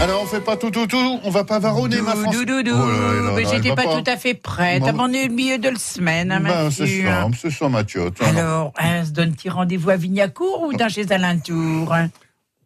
Alors 0.00 0.22
on 0.22 0.26
fait 0.26 0.40
pas 0.40 0.56
tout 0.56 0.70
tout 0.70 0.86
tout, 0.86 1.20
on 1.24 1.30
va 1.30 1.44
pas 1.44 1.58
varonner 1.58 2.00
ma 2.00 2.14
France. 2.14 2.34
Doudou, 2.36 2.62
doudou, 2.62 2.76
Oh 2.78 3.32
mais 3.34 3.44
j'étais 3.44 3.74
pas, 3.74 3.84
tout 3.84 4.04
à 4.06 4.16
fait 4.16 4.34
prête. 4.34 4.82
Bon. 4.82 4.92
On 5.00 5.12
est 5.12 5.28
au 5.28 5.32
milieu 5.32 5.58
de 5.58 5.70
la 5.70 5.78
semaine, 5.78 6.30
hein, 6.30 6.40
Ben, 6.40 6.70
c'est 6.70 6.82
Mathieu. 6.82 7.06
ça, 7.06 7.28
c'est 7.40 7.50
ça 7.50 7.68
Mathieu. 7.68 8.10
Alors, 8.20 8.72
hein, 8.78 9.04
se 9.04 9.10
donne-t-il 9.10 9.50
rendez-vous 9.50 9.90
à 9.90 9.96
Vignacourt 9.96 10.62
ou 10.62 10.72
dans 10.74 10.88
les 10.94 11.12
alentours 11.12 11.92
hein 11.94 12.08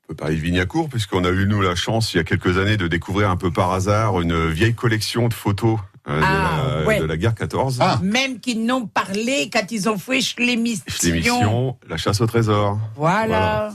On 0.05 0.09
peut 0.09 0.15
parler 0.15 0.37
de 0.37 0.41
Vignacourt, 0.41 0.89
puisqu'on 0.89 1.25
a 1.25 1.31
eu, 1.31 1.47
nous, 1.47 1.63
la 1.63 1.75
chance, 1.77 2.13
il 2.13 2.19
y 2.19 2.21
a 2.21 2.25
quelques 2.25 2.59
années, 2.59 2.77
de 2.77 2.89
découvrir 2.89 3.31
un 3.31 3.37
peu 3.37 3.51
par 3.51 3.73
hasard 3.73 4.21
une 4.21 4.49
vieille 4.49 4.75
collection 4.75 5.29
de 5.29 5.35
photos 5.35 5.79
euh, 6.09 6.21
Ah, 6.23 6.63
de, 6.75 6.81
la, 6.83 6.87
ouais. 6.87 6.99
de 7.01 7.05
la 7.05 7.17
guerre 7.17 7.35
14. 7.35 7.79
Ah. 7.81 7.99
Même 8.03 8.41
qu'ils 8.41 8.67
n'ont 8.67 8.87
parlé 8.87 9.49
quand 9.53 9.71
ils 9.71 9.89
ont 9.89 9.99
fait 9.99 10.21
l'émission. 10.39 10.85
L'émission 11.05 11.77
La 11.89 11.97
chasse 11.97 12.21
au 12.21 12.27
trésor. 12.27 12.79
Voilà. 12.97 13.71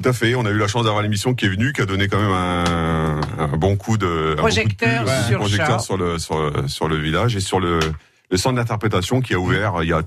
Tout 0.00 0.08
à 0.08 0.12
fait. 0.12 0.34
On 0.34 0.44
a 0.46 0.50
eu 0.50 0.56
la 0.58 0.68
chance 0.68 0.84
d'avoir 0.84 1.02
l'émission 1.02 1.34
qui 1.34 1.46
est 1.46 1.48
venue, 1.48 1.72
qui 1.72 1.80
a 1.80 1.86
donné 1.86 2.06
quand 2.08 2.20
même 2.20 2.30
un, 2.30 3.20
un 3.38 3.56
bon 3.56 3.76
coup 3.76 3.96
de 3.98 4.34
Projecteur 4.36 5.04
bon 5.04 5.10
coup 5.10 5.10
de 5.10 5.16
pub, 5.16 5.26
sur 5.26 5.36
un 5.36 5.38
projecteur 5.40 5.80
ça. 5.80 5.86
sur 5.86 5.96
le 5.96 6.18
sur, 6.18 6.38
le- 6.50 6.68
sur 6.68 6.88
le 6.88 6.96
village 6.96 7.34
et 7.36 7.40
sur 7.40 7.58
le, 7.58 7.80
le 8.30 8.36
centre 8.36 8.56
d'interprétation 8.56 9.20
qui 9.20 9.34
a 9.34 9.38
ouvert 9.38 9.74
il 9.82 9.88
y 9.88 9.92
a, 9.92 10.02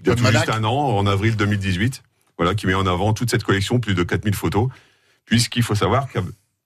il 0.00 0.06
y 0.06 0.10
a 0.10 0.14
John 0.14 0.16
tout 0.16 0.24
juste 0.32 0.48
un 0.48 0.64
an, 0.64 0.74
en 0.96 1.06
avril 1.06 1.36
2018. 1.36 2.02
Voilà, 2.38 2.54
qui 2.54 2.66
met 2.66 2.74
en 2.74 2.86
avant 2.86 3.12
toute 3.12 3.30
cette 3.30 3.44
collection, 3.44 3.78
plus 3.78 3.94
de 3.94 4.02
4000 4.02 4.34
photos, 4.34 4.68
puisqu'il 5.26 5.62
faut 5.62 5.74
savoir 5.74 6.08
que 6.10 6.18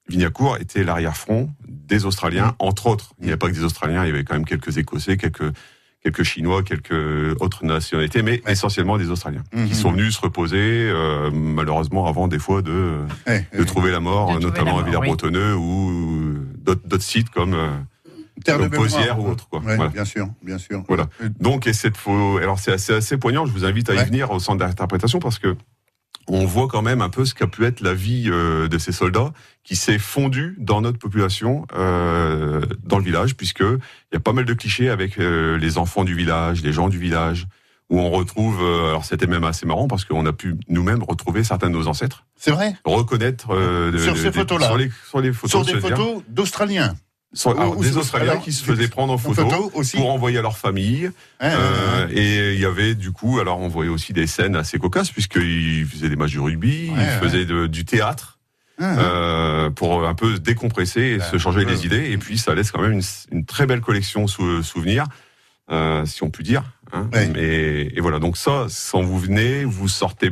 Vignacourt 0.07 0.57
était 0.57 0.83
l'arrière-front 0.83 1.49
des 1.67 2.05
Australiens, 2.05 2.55
entre 2.59 2.87
autres. 2.87 3.13
Il 3.19 3.25
n'y 3.25 3.31
avait 3.31 3.37
pas 3.37 3.47
que 3.49 3.53
des 3.53 3.63
Australiens, 3.63 4.03
il 4.05 4.07
y 4.07 4.11
avait 4.11 4.23
quand 4.23 4.33
même 4.35 4.45
quelques 4.45 4.77
Écossais, 4.77 5.17
quelques 5.17 5.43
quelques 6.03 6.23
Chinois, 6.23 6.63
quelques 6.63 7.35
autres 7.41 7.65
nationalités, 7.65 8.21
mais 8.21 8.41
essentiellement 8.47 8.97
des 8.97 9.09
Australiens, 9.09 9.43
Mhm. 9.53 9.67
qui 9.67 9.75
sont 9.75 9.91
venus 9.91 10.15
se 10.15 10.21
reposer, 10.21 10.89
euh, 10.89 11.29
malheureusement 11.31 12.05
avant 12.07 12.27
des 12.27 12.39
fois 12.39 12.61
de, 12.61 12.99
de 13.57 13.63
trouver 13.63 13.91
la 13.91 13.99
mort, 13.99 14.35
De 14.37 14.43
notamment 14.45 14.77
la 14.77 14.83
à 14.83 14.85
Villers-Bretonneux 14.85 15.55
ou 15.55 16.37
d'autres 16.63 17.01
sites 17.03 17.29
comme, 17.29 17.53
euh, 17.53 17.69
terre 18.45 18.59
de 18.59 18.67
comme 18.67 18.83
Posière 18.83 19.19
ou 19.19 19.27
autre. 19.29 19.49
Quoi. 19.49 19.59
Ouais, 19.61 19.75
Voilà. 19.75 19.91
Bien 19.91 20.05
sûr, 20.05 20.27
bien 20.43 20.57
sûr. 20.59 20.83
Voilà. 20.87 21.07
Euh, 21.23 21.29
Donc, 21.39 21.65
et 21.67 21.73
cette 21.73 21.97
faux, 21.97 22.37
alors 22.37 22.59
c'est 22.59 22.71
assez, 22.73 22.93
assez 22.93 23.17
poignant. 23.17 23.45
Je 23.45 23.51
vous 23.51 23.65
invite 23.65 23.89
à 23.89 23.95
y 23.95 23.97
Ouais. 23.97 24.05
venir 24.05 24.31
au 24.31 24.39
centre 24.39 24.59
d'interprétation 24.59 25.19
parce 25.19 25.39
que 25.39 25.55
on 26.27 26.45
voit 26.45 26.67
quand 26.67 26.81
même 26.81 27.01
un 27.01 27.09
peu 27.09 27.25
ce 27.25 27.33
qu'a 27.33 27.47
pu 27.47 27.65
être 27.65 27.81
la 27.81 27.93
vie 27.93 28.25
euh, 28.27 28.67
de 28.67 28.77
ces 28.77 28.91
soldats 28.91 29.31
qui 29.63 29.75
s'est 29.75 29.99
fondue 29.99 30.55
dans 30.59 30.81
notre 30.81 30.97
population, 30.99 31.65
euh, 31.75 32.61
dans 32.83 32.97
le 32.97 33.03
village, 33.03 33.35
puisque 33.35 33.61
il 33.61 34.13
y 34.13 34.17
a 34.17 34.19
pas 34.19 34.33
mal 34.33 34.45
de 34.45 34.53
clichés 34.53 34.89
avec 34.89 35.19
euh, 35.19 35.57
les 35.57 35.77
enfants 35.77 36.03
du 36.03 36.15
village, 36.15 36.61
les 36.63 36.73
gens 36.73 36.89
du 36.89 36.99
village. 36.99 37.47
où 37.89 37.99
on 37.99 38.09
retrouve, 38.11 38.61
euh, 38.61 38.89
alors 38.89 39.05
c'était 39.05 39.27
même 39.27 39.45
assez 39.45 39.65
marrant 39.65 39.87
parce 39.87 40.03
qu'on 40.03 40.25
a 40.25 40.33
pu 40.33 40.55
nous-mêmes 40.67 41.03
retrouver 41.03 41.43
certains 41.45 41.69
de 41.69 41.75
nos 41.75 41.87
ancêtres, 41.87 42.25
C'est 42.35 42.51
vrai 42.51 42.75
reconnaître 42.83 43.53
euh, 43.53 43.97
Sur 43.97 44.17
ces 44.17 44.31
photos-là. 44.31 44.67
sur 44.67 44.77
les, 44.77 44.91
sur 45.09 45.21
les 45.21 45.31
photos, 45.31 45.65
Sur 45.65 45.73
des 45.73 45.79
photos 45.79 46.21
d'Australiens. 46.27 46.95
Sur- 47.33 47.51
alors, 47.59 47.75
Ou- 47.75 47.79
ou- 47.79 47.83
des 47.83 47.97
Australiens 47.97 48.31
alors, 48.31 48.43
qui 48.43 48.53
se 48.53 48.63
faisaient 48.63 48.87
prendre 48.87 49.11
en 49.13 49.17
photo, 49.17 49.49
photo 49.49 49.71
aussi. 49.75 49.97
pour 49.97 50.09
envoyer 50.11 50.37
à 50.37 50.41
leur 50.41 50.57
famille. 50.57 51.11
Euh, 51.43 52.07
et 52.09 52.53
il 52.53 52.59
y 52.59 52.65
avait 52.65 52.95
du 52.95 53.11
coup, 53.11 53.39
alors 53.39 53.59
on 53.59 53.67
voyait 53.67 53.91
aussi 53.91 54.13
des 54.13 54.27
scènes 54.27 54.55
assez 54.55 54.79
cocasses 54.79 55.11
puisqu'ils 55.11 55.85
faisaient 55.85 56.09
des 56.09 56.15
matchs 56.15 56.33
de 56.35 56.39
rugby, 56.39 56.89
Ouais, 56.89 56.95
ils 57.03 57.19
faisaient 57.27 57.45
de- 57.45 57.67
du 57.67 57.83
théâtre 57.85 58.39
hein. 58.79 58.97
euh, 58.97 59.69
pour 59.69 60.07
un 60.07 60.15
peu 60.15 60.39
décompresser 60.39 61.01
et 61.01 61.17
Bah, 61.17 61.25
se 61.29 61.37
changer 61.37 61.65
les 61.65 61.85
idées. 61.85 62.11
Et 62.11 62.17
puis 62.17 62.37
ça 62.37 62.55
laisse 62.55 62.71
quand 62.71 62.81
même 62.81 62.93
une, 62.93 63.01
une 63.31 63.45
très 63.45 63.65
belle 63.65 63.81
collection 63.81 64.25
sou- 64.27 64.63
souvenirs, 64.63 65.05
euh, 65.69 66.05
si 66.05 66.23
on 66.23 66.29
peut 66.29 66.43
dire. 66.43 66.63
hein. 66.93 67.09
Ouais. 67.13 67.29
Et, 67.37 67.97
et 67.97 67.99
voilà, 67.99 68.19
donc 68.19 68.37
ça, 68.37 68.67
quand 68.91 69.01
vous 69.01 69.19
venez, 69.19 69.65
vous 69.65 69.87
sortez 69.89 70.31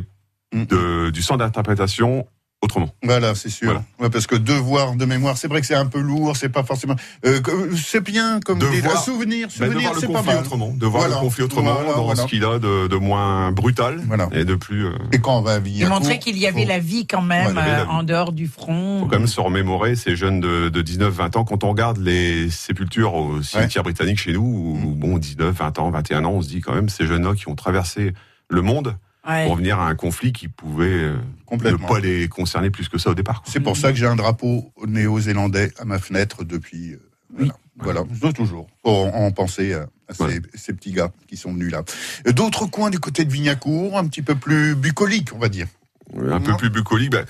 Mm. 0.54 0.64
de, 0.66 1.10
du 1.10 1.22
centre 1.22 1.38
d'interprétation 1.40 2.26
autrement. 2.62 2.88
Voilà, 3.02 3.34
c'est 3.34 3.50
sûr. 3.50 3.66
Voilà. 3.66 3.84
Ouais, 4.00 4.10
parce 4.10 4.26
que 4.26 4.34
devoir 4.34 4.94
de 4.96 5.04
mémoire, 5.04 5.36
c'est 5.36 5.46
vrai 5.46 5.60
que 5.60 5.66
c'est 5.66 5.74
un 5.74 5.86
peu 5.86 6.00
lourd, 6.00 6.36
c'est 6.36 6.48
pas 6.48 6.64
forcément. 6.64 6.96
euh, 7.24 7.40
que- 7.40 7.76
c'est 7.76 8.00
bien 8.02 8.40
comme 8.40 8.58
De 8.58 8.68
des 8.68 8.84
un 8.84 8.96
souvenir, 8.96 9.48
de 9.48 9.52
souvenir, 9.52 9.92
le 9.94 10.00
c'est 10.00 10.06
pas 10.06 10.14
conflit 10.14 10.34
mal. 10.34 10.38
autrement, 10.44 10.72
de 10.74 10.86
voir 10.86 11.02
Voilà. 11.02 11.16
le 11.16 11.20
conflit 11.20 11.42
autrement 11.44 11.74
Voilà, 11.74 11.94
dans 11.94 12.04
voilà. 12.04 12.22
ce 12.22 12.26
qu'il 12.26 12.44
a 12.44 12.58
de, 12.58 12.88
de 12.88 12.96
moins 12.96 13.52
brutal 13.52 14.02
Voilà. 14.06 14.28
et 14.32 14.44
de 14.44 14.54
plus. 14.54 14.86
euh, 14.86 14.92
Et 15.12 15.18
quand 15.20 15.38
on 15.38 15.42
va 15.42 15.52
à 15.54 15.56
Et 15.58 15.60
Vignacourt, 15.60 16.00
montrer 16.00 16.18
qu'il 16.18 16.38
y 16.38 16.46
avait 16.46 16.62
faut- 16.62 16.68
la 16.68 16.78
vie 16.78 17.06
quand 17.06 17.22
même 17.22 17.56
Ouais, 17.56 17.62
il 17.66 17.70
euh, 17.72 17.84
vie. 17.84 17.90
en 17.90 18.02
dehors 18.02 18.32
du 18.32 18.46
front. 18.48 19.00
faut 19.00 19.06
quand 19.06 19.18
même 19.18 19.26
se 19.28 19.40
remémorer 19.40 19.94
ces 19.94 20.16
jeunes 20.16 20.40
de, 20.40 20.68
de 20.68 20.82
19-20 20.82 21.36
ans. 21.36 21.44
Quand 21.44 21.62
on 21.62 21.70
regarde 21.70 21.98
les 21.98 22.50
sépultures 22.50 23.14
au 23.14 23.42
cimetière 23.42 23.82
britannique 23.82 24.18
chez 24.18 24.32
nous, 24.32 24.40
où, 24.82 24.94
bon, 24.96 25.18
19, 25.18 25.54
20 25.54 25.78
ans, 25.78 25.90
21 25.90 26.24
ans, 26.24 26.32
on 26.32 26.42
se 26.42 26.48
dit 26.48 26.60
quand 26.62 26.74
même 26.74 26.88
ces 26.88 27.06
jeunes-là 27.06 27.34
qui 27.34 27.48
ont 27.48 27.54
traversé 27.54 28.12
le 28.48 28.62
monde 28.62 28.96
Ouais. 29.28 29.46
pour 29.46 29.56
venir 29.56 29.78
à 29.80 29.88
un 29.88 29.94
conflit 29.94 30.32
qui 30.32 30.48
pouvait 30.48 30.86
euh, 30.86 31.16
ne 31.50 31.76
pas 31.76 32.00
les 32.00 32.28
concerner 32.28 32.70
plus 32.70 32.88
que 32.88 32.98
ça 32.98 33.10
au 33.10 33.14
départ. 33.14 33.42
C'est 33.46 33.60
pour 33.60 33.76
ça 33.76 33.90
que 33.92 33.98
j'ai 33.98 34.06
un 34.06 34.16
drapeau 34.16 34.72
néo-zélandais 34.86 35.72
à 35.78 35.84
ma 35.84 35.98
fenêtre 35.98 36.44
depuis. 36.44 36.92
euh, 36.92 36.98
Oui. 37.38 37.50
Voilà, 37.78 38.04
toujours. 38.34 38.66
Pour 38.82 39.14
en 39.14 39.30
penser 39.32 39.74
à, 39.74 39.86
ces, 40.14 40.22
Ouais. 40.22 40.40
ces 40.54 40.72
petits 40.72 40.92
gars 40.92 41.10
qui 41.28 41.36
sont 41.36 41.52
venus 41.52 41.70
là. 41.70 41.82
D'autres 42.32 42.64
coins 42.66 42.88
du 42.88 42.98
côté 42.98 43.24
de 43.26 43.30
Vignacourt, 43.32 43.98
un 43.98 44.06
petit 44.06 44.22
peu 44.22 44.34
plus 44.34 44.74
bucolique, 44.74 45.28
on 45.34 45.38
va 45.38 45.48
dire. 45.50 45.66
Un 46.30 46.40
peu 46.40 46.56
plus 46.56 46.70
bucolique. 46.70 47.10
bah, 47.10 47.24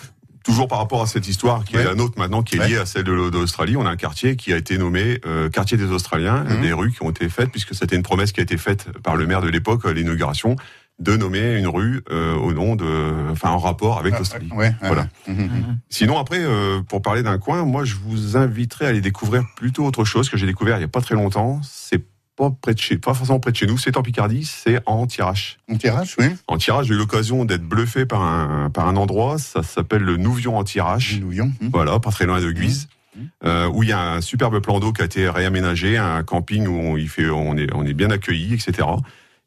Toujours 0.44 0.68
par 0.68 0.78
rapport 0.78 1.02
à 1.02 1.08
cette 1.08 1.26
histoire 1.26 1.64
qui 1.64 1.74
Ouais. 1.74 1.82
est 1.82 1.86
la 1.86 1.96
nôtre 1.96 2.16
maintenant, 2.18 2.44
qui 2.44 2.54
est 2.54 2.60
Ouais. 2.60 2.68
liée 2.68 2.76
à 2.76 2.86
celle 2.86 3.02
de 3.02 3.30
d'Australie, 3.30 3.76
on 3.76 3.84
a 3.84 3.90
un 3.90 3.96
quartier 3.96 4.36
qui 4.36 4.52
a 4.52 4.56
été 4.56 4.78
nommé 4.78 5.18
euh, 5.26 5.48
quartier 5.48 5.76
des 5.76 5.86
Australiens, 5.86 6.44
Mhm. 6.44 6.60
des 6.62 6.72
rues 6.72 6.92
qui 6.92 7.02
ont 7.02 7.10
été 7.10 7.28
faites, 7.28 7.50
puisque 7.50 7.74
c'était 7.74 7.96
une 7.96 8.04
promesse 8.04 8.30
qui 8.30 8.38
a 8.38 8.44
été 8.44 8.56
faite 8.56 8.86
par 9.02 9.16
le 9.16 9.26
maire 9.26 9.40
de 9.40 9.48
l'époque 9.48 9.84
à 9.86 9.92
l'inauguration, 9.92 10.54
de 10.98 11.16
nommer 11.16 11.58
une 11.58 11.66
rue 11.68 12.02
euh, 12.10 12.34
au 12.36 12.52
nom 12.54 12.74
de, 12.74 12.86
enfin 13.30 13.50
en 13.50 13.58
rapport 13.58 13.98
avec 13.98 14.14
Ah, 14.14 14.18
l'Australie. 14.18 14.48
ouais, 14.52 14.74
Voilà. 14.80 15.08
ouais. 15.28 15.34
Mhm, 15.34 15.42
mhm. 15.44 15.78
Sinon, 15.90 16.18
après, 16.18 16.38
euh, 16.40 16.80
pour 16.80 17.02
parler 17.02 17.22
d'un 17.22 17.38
coin, 17.38 17.64
moi, 17.64 17.84
je 17.84 17.96
vous 17.96 18.36
inviterais 18.36 18.86
à 18.86 18.88
aller 18.88 19.02
découvrir 19.02 19.42
plutôt 19.56 19.84
autre 19.84 20.04
chose 20.04 20.30
que 20.30 20.36
j'ai 20.38 20.46
découvert 20.46 20.78
il 20.78 20.80
y 20.80 20.84
a 20.84 20.88
pas 20.88 21.02
très 21.02 21.14
longtemps. 21.14 21.60
C'est 21.62 22.02
pas 22.34 22.50
près 22.50 22.72
de 22.74 22.78
chez, 22.78 22.96
pas 22.98 23.12
forcément 23.14 23.40
près 23.40 23.50
de 23.52 23.56
chez 23.56 23.66
nous. 23.66 23.76
C'est 23.78 23.96
en 23.96 24.02
Picardie, 24.02 24.44
c'est 24.44 24.80
en 24.86 25.06
Tirage. 25.06 25.58
On 25.68 25.76
tirage, 25.76 26.16
oui. 26.18 26.26
En 26.48 26.56
Tirage, 26.58 26.86
j'ai 26.86 26.94
eu 26.94 26.98
l'occasion 26.98 27.44
d'être 27.46 27.64
bluffé 27.64 28.04
par 28.06 28.22
un 28.22 28.68
par 28.70 28.88
un 28.88 28.96
endroit. 28.96 29.38
Ça 29.38 29.62
s'appelle 29.62 30.02
le 30.02 30.16
Nouvion 30.18 30.56
en 30.58 30.64
Tirage. 30.64 31.18
Nouillon. 31.20 31.52
Mhm. 31.60 31.70
Voilà, 31.72 31.98
pas 31.98 32.10
très 32.10 32.24
loin 32.26 32.40
de 32.40 32.50
Guise. 32.52 32.88
Mhm. 33.16 33.28
Euh, 33.44 33.68
où 33.72 33.82
il 33.82 33.88
y 33.88 33.92
a 33.92 34.12
un 34.12 34.20
superbe 34.20 34.60
plan 34.60 34.78
d'eau 34.80 34.92
qui 34.92 35.00
a 35.00 35.06
été 35.06 35.28
réaménagé, 35.30 35.96
un 35.96 36.22
camping 36.22 36.66
où 36.66 36.74
on, 36.78 36.96
il 36.98 37.08
fait, 37.08 37.30
on 37.30 37.56
est, 37.56 37.72
on 37.74 37.84
est 37.86 37.94
bien 37.94 38.10
accueilli, 38.10 38.52
etc. 38.52 38.86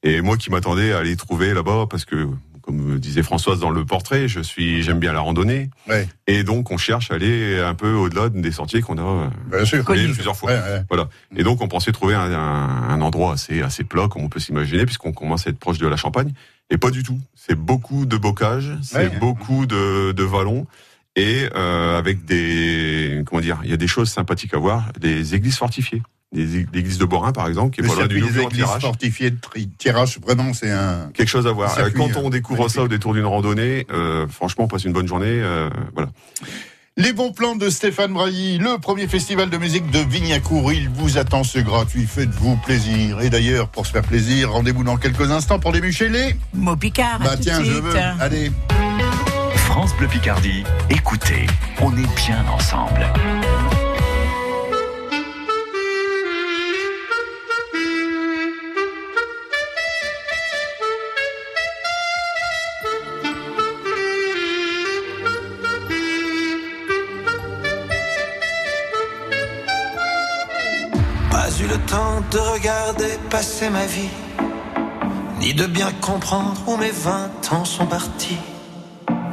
Et 0.04 0.22
moi 0.22 0.38
qui 0.38 0.50
m'attendais 0.50 0.94
à 0.94 1.00
aller 1.00 1.16
trouver 1.16 1.54
là-bas, 1.54 1.86
parce 1.90 2.06
que, 2.06 2.28
comme 2.62 3.00
disait 3.00 3.24
Françoise 3.24 3.60
dans 3.60 3.70
le 3.70 3.84
portrait, 3.86 4.28
je 4.28 4.40
suis, 4.40 4.82
j'aime 4.84 5.00
bien 5.00 5.12
la 5.12 5.20
randonnée. 5.20 5.70
Ouais. 5.90 6.08
Et 6.28 6.44
donc, 6.44 6.72
on 6.72 6.78
cherche 6.78 7.12
à 7.12 7.16
aller 7.16 7.60
un 7.60 7.74
peu 7.74 7.94
au-delà 7.94 8.30
des 8.30 8.52
sentiers 8.52 8.82
qu'on 8.82 8.98
a 8.98 9.02
euh, 9.02 9.28
Bien 9.58 9.66
sûr. 9.66 9.84
plusieurs 9.84 10.36
fois. 10.38 10.52
Ouais, 10.52 10.58
ouais. 10.58 10.84
Voilà. 10.90 11.10
Et 11.36 11.44
donc, 11.44 11.62
on 11.62 11.68
pensait 11.68 11.92
trouver 11.92 12.16
un, 12.16 12.32
un- 12.32 12.90
un 12.90 13.02
endroit 13.02 13.34
assez, 13.34 13.62
assez 13.62 13.84
plat, 13.84 14.08
comme 14.08 14.24
on 14.24 14.30
peut 14.30 14.40
s'imaginer, 14.40 14.86
puisqu'on 14.86 15.12
commence 15.12 15.48
à 15.48 15.50
être 15.50 15.60
proche 15.60 15.80
de 15.80 15.88
la 15.88 15.98
Champagne. 15.98 16.32
Et 16.70 16.78
pas 16.78 16.92
du 16.92 17.02
tout. 17.04 17.20
C'est 17.36 17.56
beaucoup 17.56 18.06
de 18.06 18.16
bocage, 18.16 18.72
c'est 18.84 18.98
Ouais. 19.10 19.18
beaucoup 19.20 19.66
de, 19.66 20.12
de 20.12 20.24
vallons. 20.24 20.68
Et 21.16 21.48
euh, 21.56 21.98
avec 21.98 22.24
des 22.26 23.24
comment 23.26 23.42
dire, 23.42 23.60
il 23.64 23.70
y 23.70 23.74
a 23.74 23.78
des 23.78 23.88
choses 23.88 24.10
sympathiques 24.10 24.54
à 24.54 24.58
voir, 24.58 24.92
des 25.00 25.36
églises 25.36 25.58
fortifiées, 25.58 26.02
des 26.32 26.60
é- 26.60 26.66
l'église 26.72 26.98
de 26.98 27.06
Borin 27.06 27.32
par 27.32 27.48
exemple, 27.48 27.74
qui 27.76 27.82
est 27.82 27.88
pas 27.88 27.96
loin 27.96 28.08
du 28.08 28.22
des 28.22 28.40
églises 28.40 28.64
fortifiées 28.80 29.32
de 29.32 29.38
tirage, 29.78 30.20
vraiment, 30.20 30.54
c'est 30.54 30.72
un. 30.72 31.10
Quelque 31.14 31.28
chose 31.28 31.48
à 31.48 31.52
voir. 31.52 31.74
Circuit, 31.74 31.94
Euh, 31.96 31.98
Quand 32.14 32.20
on 32.22 32.28
euh, 32.28 32.30
découvre 32.30 32.60
magnifique. 32.60 32.76
ça 32.76 32.84
au 32.84 32.88
détour 32.88 33.14
d'une 33.16 33.26
randonnée, 33.26 33.86
euh, 33.92 34.28
franchement, 34.28 34.66
on 34.66 34.68
passe 34.68 34.86
une 34.86 34.94
bonne 34.94 35.08
journée. 35.08 35.26
euh, 35.28 35.70
voilà. 35.96 36.10
Les 36.98 37.14
bons 37.14 37.32
plans 37.32 37.56
de 37.56 37.70
Stéphane 37.70 38.12
Brailly, 38.14 38.58
le 38.58 38.78
premier 38.78 39.08
festival 39.08 39.50
de 39.50 39.58
musique 39.58 39.90
de 39.90 40.00
Vignacourt. 40.00 40.74
Il 40.74 40.90
vous 40.90 41.18
attend, 41.18 41.44
c'est 41.46 41.64
gratuit. 41.64 42.06
Faites-vous 42.06 42.58
plaisir. 42.58 43.22
Et 43.22 43.30
d'ailleurs, 43.30 43.70
pour 43.70 43.86
se 43.86 43.92
faire 43.94 44.02
plaisir, 44.04 44.52
rendez-vous 44.52 44.84
dans 44.84 44.98
quelques 44.98 45.32
instants 45.32 45.60
pour 45.60 45.72
démucher 45.72 46.10
les. 46.10 46.36
Mot 46.54 46.76
Picard. 46.76 47.20
Bah 47.20 47.32
tout 47.32 47.38
de 47.38 47.44
tiens, 47.44 47.64
je 47.64 47.72
suite. 47.72 47.84
veux. 47.84 47.96
Allez. 48.20 48.52
France 49.70 49.96
Bleu 49.96 50.08
Picardie, 50.08 50.64
écoutez, 50.90 51.46
on 51.80 51.96
est 51.96 52.16
bien 52.16 52.44
ensemble. 52.52 53.06
Pas 71.30 71.48
eu 71.62 71.68
le 71.68 71.78
temps 71.86 72.22
de 72.32 72.40
regarder 72.40 73.20
passer 73.30 73.70
ma 73.70 73.86
vie, 73.86 74.10
ni 75.40 75.54
de 75.54 75.68
bien 75.68 75.92
comprendre 76.02 76.60
où 76.66 76.76
mes 76.76 76.90
vingt 76.90 77.54
ans 77.54 77.66
sont 77.66 77.86
partis. 77.86 78.40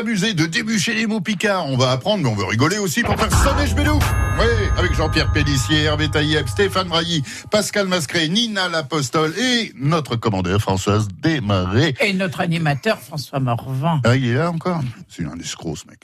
s'amuser, 0.00 0.32
de 0.32 0.46
débûcher 0.46 0.94
les 0.94 1.06
mots 1.06 1.20
picards. 1.20 1.66
On 1.66 1.76
va 1.76 1.90
apprendre, 1.90 2.22
mais 2.24 2.30
on 2.30 2.34
veut 2.34 2.46
rigoler 2.46 2.78
aussi 2.78 3.02
pour 3.02 3.16
faire 3.16 3.30
sonner 3.42 3.66
Jbelou. 3.66 3.98
Oui, 4.38 4.46
avec 4.78 4.94
Jean-Pierre 4.94 5.30
Pellissier, 5.30 5.82
Hervé 5.82 6.08
Taïeb, 6.10 6.46
Stéphane 6.48 6.88
Brailly, 6.88 7.22
Pascal 7.50 7.86
Mascret, 7.86 8.28
Nina 8.28 8.70
L'Apostole 8.70 9.34
et 9.38 9.72
notre 9.76 10.16
commandeur 10.16 10.58
Françoise 10.58 11.08
Desmarais. 11.20 11.92
Et 12.00 12.14
notre 12.14 12.40
animateur 12.40 12.98
François 12.98 13.40
Morvan. 13.40 14.00
Ah, 14.04 14.16
il 14.16 14.24
est 14.28 14.34
là 14.34 14.50
encore? 14.50 14.80
C'est 15.08 15.26
un 15.26 15.38
escroc, 15.38 15.76
ce 15.76 15.86
mec. 15.86 16.00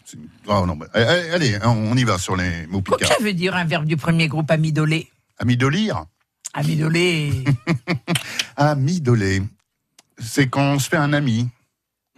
Oh, 0.46 0.66
non, 0.66 0.76
mais- 0.76 0.86
allez, 0.92 1.30
allez, 1.30 1.58
on 1.64 1.96
y 1.96 2.04
va 2.04 2.18
sur 2.18 2.36
les 2.36 2.66
mots 2.66 2.82
Qu'est-ce 2.82 2.96
que 2.96 3.04
picards. 3.04 3.16
ça 3.18 3.24
veut 3.24 3.32
dire 3.32 3.56
un 3.56 3.64
verbe 3.64 3.86
du 3.86 3.96
premier 3.96 4.28
groupe 4.28 4.50
amidolé 4.50 5.08
Ami 5.38 5.56
de 5.56 5.66
lire 5.66 6.04
Amidolé, 6.52 7.44
Amidoler. 8.56 9.42
C'est 10.18 10.48
quand 10.48 10.74
on 10.74 10.78
se 10.78 10.88
fait 10.88 10.96
un 10.96 11.12
ami, 11.14 11.48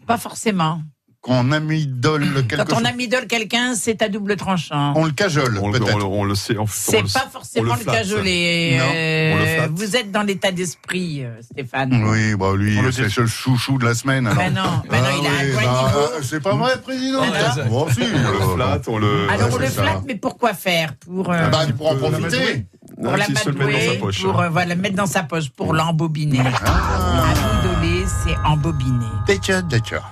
pas 0.07 0.17
forcément. 0.19 0.83
Qu'on 1.29 1.53
amidole 1.53 2.47
quelque 2.49 2.57
Quand 2.71 2.81
on 2.81 2.85
amidole 2.85 3.27
quelqu'un, 3.27 3.75
c'est 3.75 4.01
à 4.03 4.09
double 4.09 4.37
tranchant. 4.37 4.93
On 4.97 5.05
le 5.05 5.13
cajole, 5.13 5.59
On, 5.63 5.71
le- 5.71 5.79
peut-être. 5.79 5.95
on 5.95 5.99
le- 5.99 6.05
on 6.05 6.25
le 6.25 6.35
sait. 6.35 6.57
C'est 6.69 7.03
pas 7.13 7.25
on 7.27 7.31
forcément 7.31 7.75
le 7.77 7.85
cajoler. 7.85 8.77
Non, 8.79 8.85
Euh, 8.95 9.33
on 9.35 9.37
le 9.39 9.45
flatte. 9.47 9.71
vous 9.75 9.97
êtes 9.97 10.11
dans 10.11 10.23
l'état 10.23 10.51
d'esprit, 10.53 11.25
euh, 11.25 11.41
Stéphane. 11.43 12.03
Oui, 12.05 12.35
bah 12.35 12.53
lui, 12.57 12.79
c'est 12.93 13.17
le 13.21 13.27
chouchou 13.27 13.79
de 13.79 13.85
la 13.85 13.95
semaine. 13.95 14.27
alors. 14.27 14.39
Ben 14.39 14.55
non, 14.55 14.83
ben 14.91 15.03
non, 15.03 15.09
il 15.21 15.27
a 15.27 15.31
un 15.31 15.45
oui, 15.45 15.53
doigt 15.53 15.63
bah, 15.63 15.85
niveau. 15.87 15.99
euh, 15.99 16.21
C'est 16.23 16.41
pas 16.43 16.55
vrai, 16.55 16.81
président. 16.83 17.21
Alors 17.23 17.69
Bon, 17.69 17.87
si, 17.93 18.01
On 18.03 18.05
le 18.07 18.53
euh, 18.53 18.55
flatte, 18.57 18.89
on 18.89 18.99
le. 18.99 19.29
Alors 19.31 19.49
Ouais, 19.49 19.55
on 19.55 19.59
le 19.59 19.67
flatte, 19.67 20.03
mais 20.07 20.15
pourquoi 20.17 20.55
faire 20.55 20.95
Pour, 20.95 21.31
euh, 21.31 21.37
Ah 21.45 21.49
bah, 21.51 21.59
pour 21.77 21.89
en 21.89 21.95
Euh, 21.95 21.99
profiter. 22.11 22.67
pour 22.95 23.05
Non, 23.05 23.17
la 23.17 23.29
madouer, 23.29 23.99
poche. 24.01 24.23
pour 24.23 24.41
euh, 24.41 24.49
voilà, 24.49 24.75
mettre 24.75 24.97
dans 24.97 25.07
sa 25.07 25.23
poche, 25.23 25.51
pour 25.51 25.75
l'embobiner. 25.75 26.41
Ah. 26.65 27.25
Amidoler, 27.31 28.07
c'est 28.25 28.37
embobiner. 28.47 29.05
Déjà, 29.27 29.61
déjà. 29.63 30.03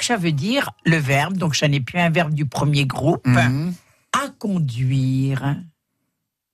Ça 0.00 0.16
veut 0.16 0.32
dire, 0.32 0.70
le 0.84 0.96
verbe, 0.96 1.36
donc 1.36 1.54
ça 1.56 1.68
n'est 1.68 1.80
plus 1.80 1.98
un 1.98 2.10
verbe 2.10 2.34
du 2.34 2.44
premier 2.46 2.86
groupe, 2.86 3.26
Mhm. 3.26 3.72
à 4.12 4.28
conduire. 4.38 5.56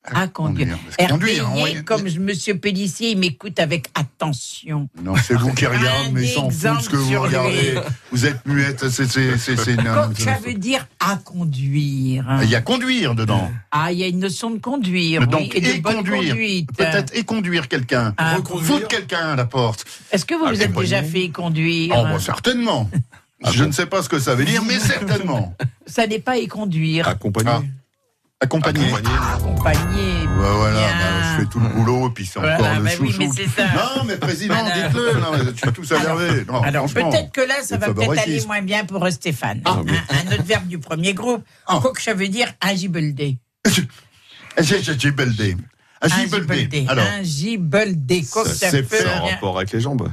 À 0.04 0.26
conduire. 0.26 0.76
Que 0.98 1.08
conduire, 1.08 1.48
Hervé, 1.48 1.78
on- 1.78 1.82
comme 1.84 2.02
Monsieur 2.18 2.58
Pellissier, 2.58 3.12
il 3.12 3.18
m'écoute 3.18 3.60
avec 3.60 3.86
attention. 3.94 4.88
Non, 5.00 5.14
c'est 5.14 5.34
vous 5.34 5.54
qui 5.54 5.64
regardez, 5.64 6.10
mais 6.12 6.26
s'en 6.26 6.50
fout 6.50 6.80
ce 6.80 6.88
que 6.90 6.96
vous 6.96 7.20
regardez. 7.20 7.76
Vous 8.10 8.26
êtes 8.26 8.44
muette, 8.44 8.88
c'est 8.88 9.06
ça 9.06 10.38
veut 10.44 10.54
dire 10.54 10.88
à 10.98 11.16
conduire. 11.18 12.26
Il 12.42 12.48
y 12.50 12.56
a 12.56 12.60
conduire 12.60 13.14
dedans. 13.14 13.48
Ah, 13.70 13.92
il 13.92 13.98
y 13.98 14.02
a 14.02 14.08
une 14.08 14.18
notion 14.18 14.50
de 14.50 14.58
conduire, 14.58 15.26
Donc, 15.28 15.52
oui, 15.54 15.60
et 15.62 15.80
conduire. 15.80 16.34
Peut-être 16.76 17.14
et 17.16 17.22
conduire 17.22 17.68
quelqu'un. 17.68 18.12
Ah. 18.18 18.38
Foutre 18.44 18.88
quelqu'un 18.88 19.30
à 19.30 19.36
la 19.36 19.44
porte. 19.44 19.84
Est-ce 20.10 20.24
que 20.24 20.34
vous 20.34 20.46
vous 20.46 20.62
êtes 20.62 20.72
déjà 20.74 21.04
fait 21.04 21.28
conduire 21.28 21.94
Oh, 21.96 22.02
bah, 22.02 22.18
certainement. 22.18 22.90
Je 23.50 23.64
ne 23.64 23.72
sais 23.72 23.86
pas 23.86 24.02
ce 24.02 24.08
que 24.08 24.18
ça 24.18 24.34
veut 24.34 24.44
dire, 24.44 24.62
mais 24.64 24.78
certainement. 24.78 25.54
Ça 25.86 26.06
n'est 26.06 26.20
pas 26.20 26.36
y 26.38 26.46
conduire. 26.46 27.08
Accompagné. 27.08 27.50
Ah. 27.50 27.62
Accompagner. 28.40 28.92
Accompagner. 29.34 30.26
Voilà, 30.36 30.80
bah, 30.80 31.36
je 31.36 31.40
fais 31.42 31.46
tout 31.50 31.60
le 31.60 31.68
boulot 31.68 32.08
et 32.08 32.10
puis 32.12 32.26
c'est 32.26 32.40
Voilà, 32.40 32.56
encore 32.58 32.74
le 32.74 32.82
bah 32.82 32.90
oui, 33.00 33.14
mais 33.18 33.28
c'est 33.36 33.48
ça. 33.48 33.66
Non, 33.74 34.04
mais 34.04 34.16
président, 34.16 34.54
Voilà. 34.54 34.88
dites-le. 34.88 35.52
Je 35.54 35.56
suis 35.60 35.72
tous 35.72 35.92
énervé. 35.92 36.44
Alors 36.64 36.86
peut-être 36.92 37.32
que 37.32 37.40
là, 37.42 37.54
ça 37.62 37.76
va 37.76 37.92
peut-être 37.92 38.18
aller 38.18 38.44
moins 38.46 38.62
bien 38.62 38.84
pour 38.84 39.06
Stéphane. 39.10 39.60
Ah, 39.64 39.72
un, 39.78 39.82
mais- 39.84 39.92
un 39.92 40.32
autre 40.34 40.44
verbe 40.44 40.66
du 40.66 40.78
premier 40.78 41.14
groupe. 41.14 41.44
Ah. 41.66 41.78
Quoi 41.80 41.92
que 41.92 42.02
ça 42.02 42.14
veut 42.14 42.28
dire. 42.28 42.52
Ah, 42.60 42.74
gibeldé. 42.74 43.38
Agibeldé. 44.56 45.56
Alors, 46.88 47.04
Agibeldé. 47.20 48.24
Quoi 48.30 48.42
que 48.44 48.48
Ça, 48.50 48.54
ça 48.66 48.70
c'est 48.70 48.82
peut 48.82 48.96
C'est 48.98 49.08
en 49.08 49.24
rapport 49.26 49.56
avec 49.56 49.70
les 49.72 49.80
jambes. 49.80 50.08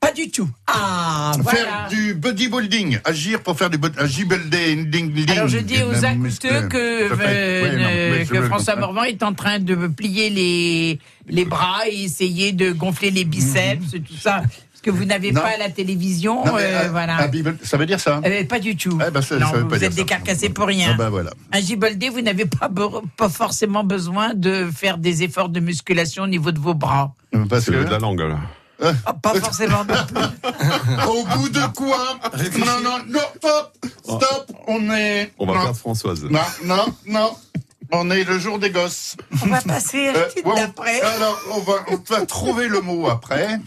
Pas 0.00 0.12
du 0.12 0.30
tout. 0.30 0.48
Ah, 0.66 1.32
faire 1.34 1.42
voilà. 1.42 1.88
du 1.90 2.14
bodybuilding, 2.14 3.00
agir 3.04 3.42
pour 3.42 3.58
faire 3.58 3.68
du 3.68 3.78
bod- 3.78 3.98
agibelding. 3.98 4.88
ding, 4.90 5.12
ding, 5.12 5.30
Alors 5.30 5.48
je 5.48 5.58
dis 5.58 5.82
aux 5.82 6.04
acouteux 6.04 6.68
que, 6.68 6.76
euh, 6.76 7.62
ouais, 7.62 7.76
non, 7.76 8.24
je 8.24 8.30
que 8.32 8.42
François 8.42 8.76
Morvan 8.76 9.02
est 9.04 9.22
en 9.24 9.34
train 9.34 9.58
de 9.58 9.74
plier 9.88 10.30
les, 10.30 10.98
les 11.28 11.44
bras 11.44 11.88
et 11.90 12.04
essayer 12.04 12.52
de 12.52 12.70
gonfler 12.72 13.10
les 13.10 13.24
biceps, 13.24 13.90
tout 14.06 14.14
ça. 14.16 14.42
Parce 14.42 14.82
que 14.82 14.90
vous 14.92 15.04
n'avez 15.04 15.32
pas 15.32 15.56
la 15.58 15.68
télévision, 15.70 16.44
Non, 16.44 16.52
mais, 16.54 16.62
euh, 16.62 16.80
ah, 16.84 16.88
voilà. 16.90 17.16
ah, 17.18 17.28
ça 17.64 17.76
veut 17.76 17.86
dire 17.86 17.98
ça 17.98 18.20
Euh, 18.24 18.44
pas 18.44 18.60
du 18.60 18.76
tout. 18.76 18.96
Eh 19.04 19.10
ben, 19.10 19.20
ça- 19.20 19.36
non, 19.36 19.46
ça 19.48 19.52
veut 19.56 19.62
vous 19.62 19.68
pas 19.68 19.78
dire 19.78 19.88
êtes 19.88 19.96
décarcassé 19.96 20.50
pour 20.50 20.66
rien. 20.68 20.90
Ah 20.92 20.96
bah 20.96 21.10
voilà. 21.10 21.30
Un 21.52 21.60
giboldé, 21.60 22.08
vous 22.10 22.20
n'avez 22.20 22.46
pas, 22.46 22.70
pas 23.16 23.28
forcément 23.28 23.82
besoin 23.82 24.34
de 24.34 24.68
faire 24.72 24.96
des 24.98 25.24
efforts 25.24 25.48
de 25.48 25.58
musculation 25.58 26.22
au 26.22 26.26
niveau 26.28 26.52
de 26.52 26.60
vos 26.60 26.74
bras. 26.74 27.12
Parce 27.50 27.64
C'est 27.64 27.72
le 27.72 27.80
de 27.80 27.84
que 27.86 27.90
la 27.90 27.98
langue, 27.98 28.20
là. 28.20 28.38
Ah, 28.80 29.12
pas 29.14 29.34
forcément 29.40 29.84
non 29.84 29.94
plus. 30.06 31.08
au 31.08 31.24
bout 31.36 31.48
de 31.48 31.66
quoi 31.76 32.18
Non, 32.58 32.80
non, 32.82 32.98
non, 33.08 33.20
stop, 33.36 33.86
stop, 34.04 34.52
on 34.68 34.90
est. 34.92 35.32
On 35.38 35.46
va 35.46 35.54
non, 35.54 35.60
perdre 35.62 35.76
Françoise. 35.78 36.22
non, 36.24 36.40
non, 36.64 36.86
non, 37.06 37.36
on 37.92 38.10
est 38.10 38.24
le 38.24 38.38
jour 38.38 38.58
des 38.58 38.70
gosses. 38.70 39.16
On 39.42 39.46
va 39.46 39.60
passer 39.62 40.08
à 40.08 40.10
Euh, 40.10 40.12
la 40.14 40.20
petite 40.26 40.44
ouais, 40.46 40.52
on- 40.52 40.56
d'après. 40.56 41.00
alors, 41.00 41.40
on 41.52 41.60
va, 41.60 41.72
on 41.88 41.96
va 42.14 42.26
trouver 42.26 42.68
le 42.68 42.80
mot 42.80 43.08
après. 43.08 43.58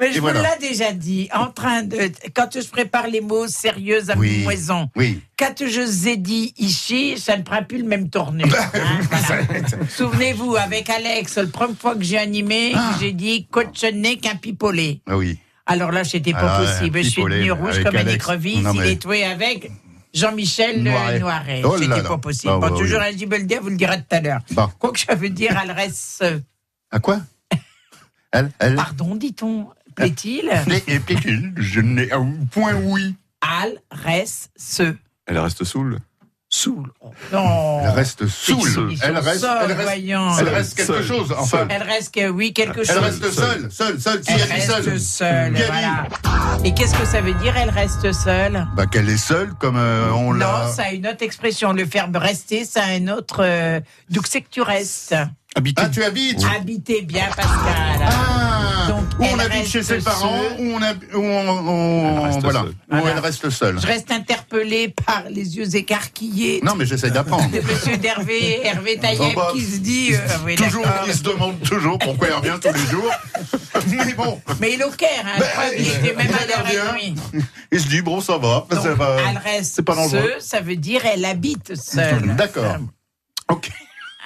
Mais 0.00 0.12
je 0.12 0.20
voilà. 0.20 0.40
vous 0.40 0.46
l'ai 0.60 0.68
déjà 0.68 0.92
dit. 0.92 1.28
En 1.34 1.48
train 1.48 1.82
de, 1.82 2.10
quand 2.34 2.48
je 2.54 2.68
prépare 2.68 3.08
les 3.08 3.20
mots 3.20 3.48
sérieux 3.48 4.08
à 4.10 4.16
Oui. 4.16 4.42
moison, 4.44 4.88
Oui. 4.94 5.20
quand 5.36 5.54
je 5.66 5.80
vous 5.80 6.08
ai 6.08 6.16
dit 6.16 6.54
ici, 6.56 7.18
ça 7.18 7.36
ne 7.36 7.42
prend 7.42 7.64
plus 7.64 7.78
le 7.78 7.84
même 7.88 8.08
tournure. 8.08 8.46
Bah, 8.48 8.70
hein, 8.74 9.00
voilà. 9.10 9.42
Souvenez-vous, 9.88 10.54
avec 10.56 10.88
Alex, 10.88 11.36
la 11.36 11.46
première 11.46 11.76
fois 11.76 11.96
que 11.96 12.04
j'ai 12.04 12.18
animé, 12.18 12.72
Ah. 12.76 12.94
j'ai 13.00 13.12
dit 13.12 13.48
cochonné 13.50 14.18
qu'un 14.18 14.36
pipolet. 14.36 15.00
Ah 15.08 15.16
oui. 15.16 15.38
Alors 15.66 15.90
là, 15.90 16.04
c'était 16.04 16.32
pas 16.32 16.54
Alors, 16.56 16.66
possible. 16.70 17.02
Je 17.02 17.08
suis 17.10 17.22
devenu 17.22 17.52
rouge 17.52 17.82
comme 17.82 17.96
une 17.96 18.08
écrevisse. 18.08 18.58
Non, 18.62 18.72
Il 18.74 18.80
mais- 18.80 18.92
est 18.92 19.02
toué 19.02 19.24
avec 19.24 19.70
Jean-Michel 20.14 20.82
Noiret. 20.82 21.18
Noiret. 21.18 21.60
Noiret. 21.60 21.62
Oh 21.64 21.76
c'était 21.76 22.08
pas 22.08 22.18
possible. 22.18 22.52
Ah, 22.56 22.58
bon, 22.58 22.68
bah, 22.70 22.78
toujours 22.78 23.00
oui. 23.00 23.06
un 23.26 23.60
vous 23.60 23.68
le 23.68 23.76
direz 23.76 23.98
tout 23.98 24.04
à 24.16 24.20
l'heure. 24.20 24.40
Bon. 24.52 24.68
Quoi 24.78 24.92
que 24.92 25.00
ça 25.00 25.14
veut 25.16 25.28
dire, 25.30 25.58
elle 25.62 25.72
reste. 25.72 26.24
À 26.90 27.00
quoi? 27.00 27.20
Elle, 28.30 28.50
elle? 28.58 28.74
Pardon, 28.76 29.16
dit-on, 29.16 29.68
plaît-il 29.98 30.50
puis, 31.06 31.52
je 31.56 31.80
n'ai 31.80 32.08
point 32.50 32.74
oui. 32.74 33.14
Al 33.40 33.72
reste 33.90 34.50
se 34.56 34.94
Elle 35.26 35.38
reste 35.38 35.62
saoule. 35.64 35.98
saoule. 36.48 36.90
Non. 37.32 37.80
Elle 37.84 37.90
reste 37.90 38.26
saoule. 38.26 38.68
seule. 38.68 38.94
Elle 39.02 39.16
reste, 39.18 39.40
Seule, 39.40 39.58
elle 39.64 39.72
reste, 39.72 39.82
voyons. 39.82 40.38
elle 40.38 40.48
reste 40.48 40.76
quelque 40.76 40.92
Seule. 40.94 41.04
chose. 41.04 41.34
Enfin, 41.38 41.66
Elle 41.70 41.82
reste 41.82 42.14
que, 42.14 42.28
oui, 42.30 42.52
quelque 42.52 42.82
chose. 42.84 42.90
elle 42.96 42.98
reste 43.04 43.30
Seule. 43.30 43.70
seule, 43.70 44.00
seule, 44.00 44.22
Elle 44.26 44.42
reste 44.42 44.98
seule. 44.98 45.54
Et 46.64 46.74
qu'est-ce 46.74 46.94
que 46.98 47.04
ça 47.06 47.20
veut 47.20 47.34
dire, 47.34 47.56
elle 47.56 47.70
reste 47.70 48.10
seule? 48.12 48.66
Bah 48.74 48.86
qu'elle 48.86 49.08
est 49.08 49.16
seule, 49.16 49.54
comme 49.54 49.76
euh, 49.76 50.10
on 50.12 50.32
Non, 50.32 50.38
l'a. 50.46 50.68
ça 50.74 50.84
a 50.84 50.90
une 50.92 51.06
autre 51.06 51.22
expression. 51.22 51.72
Le 51.72 51.84
verbe 51.84 52.16
rester, 52.16 52.64
ça 52.64 52.82
a 52.82 52.88
un 52.88 53.06
autre. 53.08 53.44
euh, 53.44 53.80
D'où 54.10 54.22
c'est 54.26 54.40
que 54.40 54.48
tu 54.50 54.62
restes 54.62 55.14
Habiter. 55.56 55.82
Ah, 55.84 55.88
tu 55.88 56.04
habites 56.04 56.44
Habiter 56.44 57.02
bien, 57.02 57.26
Pascal. 57.34 58.00
Ah 58.02 58.86
Donc, 58.88 59.04
Où 59.18 59.24
on 59.24 59.38
habite 59.38 59.66
chez 59.66 59.82
ses 59.82 59.98
parents, 59.98 60.38
où 60.58 60.62
on, 60.74 60.80
hab- 60.82 61.02
où 61.14 61.18
on, 61.18 61.48
on- 61.48 62.18
Elle 62.18 62.24
reste 62.26 62.40
voilà, 62.42 62.60
seule. 62.60 62.68
où 62.68 62.74
Voilà. 62.90 63.10
elle 63.10 63.18
reste 63.18 63.50
seule. 63.50 63.80
Je 63.80 63.86
reste 63.86 64.10
interpellée 64.12 64.94
par 65.06 65.24
les 65.30 65.56
yeux 65.56 65.74
écarquillés 65.74 66.60
Non, 66.62 66.74
mais 66.76 66.86
j'essaie 66.86 67.10
d'apprendre. 67.10 67.50
de 67.50 67.60
monsieur 67.60 67.96
d'Hervé, 67.96 68.60
Hervé 68.64 68.98
Taïeb, 68.98 69.34
bah, 69.34 69.50
qui 69.52 69.62
se 69.62 69.78
dit. 69.78 70.10
euh, 70.14 70.18
oui, 70.44 70.54
toujours, 70.54 70.86
il 71.06 71.14
se 71.14 71.22
demande 71.22 71.58
toujours 71.62 71.98
pourquoi 71.98 72.28
il 72.28 72.34
revient 72.34 72.58
tous 72.62 72.72
les 72.72 72.86
jours. 72.90 73.10
Mais 74.06 74.12
bon, 74.14 74.40
Mais 74.60 74.74
il 74.74 74.80
est 74.80 74.84
au 74.84 74.90
Caire, 74.90 75.24
hein, 75.24 75.38
je 75.38 75.42
crois 75.44 75.70
qu'il 75.70 75.86
était 75.88 76.14
même 76.14 76.26
avec 76.34 77.02
lui. 77.02 77.14
il 77.72 77.80
se 77.80 77.88
dit 77.88 78.02
bon, 78.02 78.20
ça 78.20 78.36
va. 78.36 78.66
Donc, 78.70 78.82
ça 78.82 78.94
va. 78.94 79.16
elle 79.30 79.38
reste 79.38 79.74
c'est 79.76 79.82
pas 79.82 79.94
dangereux. 79.94 80.20
seule, 80.32 80.40
ça 80.40 80.60
veut 80.60 80.76
dire 80.76 81.00
elle 81.06 81.24
habite 81.24 81.74
seule. 81.74 82.34
D'accord. 82.36 82.76
Ok. 83.50 83.70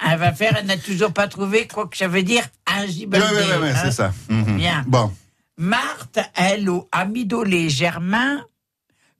Elle 0.05 0.19
va 0.19 0.33
faire, 0.33 0.57
elle 0.57 0.65
n'a 0.65 0.77
toujours 0.77 1.13
pas 1.13 1.27
trouvé 1.27 1.67
quoi 1.67 1.87
que 1.87 1.95
ça 1.97 2.07
veut 2.07 2.23
dire 2.23 2.43
un 2.67 2.81
Ouais, 2.81 2.87
gibeldé. 2.87 3.25
ouais, 3.25 3.33
ouais, 3.33 3.57
ouais, 3.59 3.69
hein. 3.71 3.81
c'est 3.83 3.91
ça. 3.91 4.13
Mhm. 4.29 4.57
Bien. 4.57 4.83
Bon. 4.87 5.11
Marthe, 5.57 6.19
elle, 6.35 6.69
a 6.91 7.05
midolé 7.05 7.69
Germain 7.69 8.43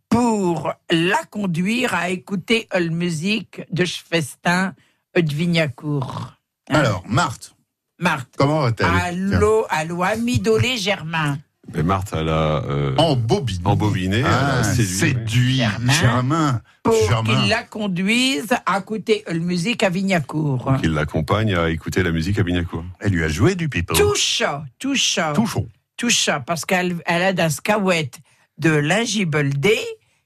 pour 0.09 0.73
la 0.91 1.23
conduire 1.29 1.93
à 1.95 2.09
écouter 2.09 2.67
la 2.73 2.81
musique 2.81 3.61
de 3.71 3.85
Schwestin 3.85 4.73
de 5.15 5.33
Vignacourt. 5.33 6.33
Hein. 6.69 6.79
Alors, 6.79 7.03
Marthe, 7.07 7.55
Marthe, 7.99 8.33
comment 8.37 8.61
va-t-elle? 8.61 8.87
Allô, 8.87 9.65
allô, 9.69 10.03
a 10.03 10.15
midolé 10.15 10.77
Germain. 10.77 11.37
Mais 11.73 11.81
Marthe, 11.81 12.13
elle 12.13 12.27
a 12.29 12.61
euh, 12.65 12.95
En 12.97 13.15
bobine. 13.15 13.61
embobiné, 13.65 14.17
elle 14.19 14.25
Ah, 14.27 14.59
a 14.59 14.63
séduit. 14.63 14.85
séduit. 14.97 15.55
Germain. 15.57 15.93
Germain. 15.93 16.61
Pour 16.83 17.23
qu'il 17.23 17.47
la 17.49 17.63
conduise 17.63 18.53
à 18.65 18.79
écouter 18.79 19.23
la 19.27 19.33
musique 19.35 19.81
à 19.83 19.89
Vignacourt. 19.89 20.73
Qu'il 20.81 20.91
l'accompagne 20.91 21.55
à 21.55 21.69
écouter 21.69 22.03
la 22.03 22.11
musique 22.11 22.37
à 22.37 22.43
Bignacourt. 22.43 22.83
Elle 22.99 23.13
lui 23.13 23.23
a 23.23 23.29
joué 23.29 23.55
du 23.55 23.69
pipeau. 23.69 23.95
Touche, 23.95 24.43
touche, 24.77 25.19
Tout 25.33 25.45
chaud. 25.47 25.67
touche, 25.95 26.29
parce 26.45 26.65
qu'elle 26.65 26.97
elle 27.05 27.23
a 27.23 27.33
dans 27.33 27.49
ce 27.49 27.61
cahouette 27.61 28.19
de 28.57 28.69
l'ingibeldé, 28.69 29.79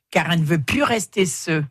car 0.10 0.32
elle 0.32 0.40
ne 0.42 0.46
veut 0.46 0.62
plus 0.62 0.84
rester 0.84 1.26
seule. 1.28 1.66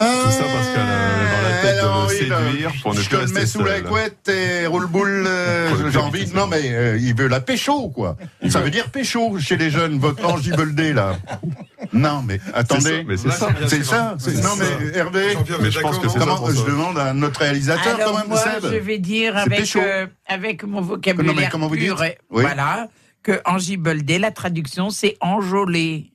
Tout 0.00 0.30
ça 0.30 0.44
parce 0.44 0.68
qu'elle 0.68 0.80
a 0.80 0.86
dans 0.86 1.42
la 1.42 1.60
tête 1.60 1.74
de 1.74 1.80
Alors, 1.80 2.02
le 2.02 2.14
oui, 2.14 2.28
bah, 2.28 2.36
séduire 2.50 2.72
pour 2.82 2.94
ne 2.94 3.00
je 3.00 3.08
plus 3.08 3.16
te 3.18 3.24
le 3.24 3.32
mets 3.32 3.46
sous 3.46 3.64
la 3.64 3.80
couette 3.80 4.28
et 4.28 4.66
roule 4.68 4.86
boule. 4.86 5.24
euh, 5.26 5.90
J'ai 5.90 5.98
envie 5.98 6.24
de. 6.24 6.36
Non, 6.36 6.46
mais 6.46 6.60
euh, 6.72 6.96
il 7.00 7.16
veut 7.16 7.26
la 7.26 7.40
pécho, 7.40 7.88
quoi. 7.88 8.16
Il 8.40 8.52
Ça 8.52 8.60
veut- 8.60 8.66
veut 8.66 8.70
dire 8.70 8.90
pécho 8.90 9.36
chez 9.40 9.56
les 9.56 9.70
jeunes, 9.70 9.98
votre 9.98 10.24
angibeldé, 10.24 10.92
là. 10.92 11.16
Non, 11.92 12.22
mais 12.24 12.38
attendez. 12.54 12.82
ça, 12.82 13.02
mais 13.08 13.16
c'est 13.16 13.30
ça. 13.30 13.48
C'est 13.66 13.82
ça. 13.84 14.14
c'est- 14.20 14.36
C'est 14.36 14.42
Non, 14.44 14.50
mais 14.56 14.96
Hervé, 14.96 15.32
Jean-Pierre, 15.32 15.58
mais 15.62 15.70
je 15.72 15.80
pense 15.80 15.98
que 15.98 16.08
c'est 16.08 16.18
ça, 16.20 16.24
comment, 16.26 16.48
je 16.48 16.62
demande 16.64 16.96
à 16.96 17.12
notre 17.12 17.40
réalisateur 17.40 17.96
Alors 17.96 18.12
quand 18.12 18.18
même, 18.18 18.28
moi, 18.28 18.38
Seb. 18.38 18.70
je 18.70 18.76
vais 18.78 18.98
dire 18.98 19.32
C'est 19.34 19.40
avec, 19.40 19.58
pécho. 19.58 19.80
euh, 19.80 20.06
avec 20.28 20.62
mon 20.62 20.76
Non, 20.76 20.80
mais 20.82 20.86
vocabulaire 20.86 21.50
comment 21.50 21.66
vous 21.66 21.74
pur, 21.74 21.96
dites 21.96 22.04
et- 22.04 22.18
Oui. 22.30 22.42
voilà, 22.42 22.86
que 23.24 23.40
engibeldé, 23.44 24.20
la 24.20 24.30
traduction, 24.30 24.90
c'est 24.90 25.16
enjôler. 25.20 26.12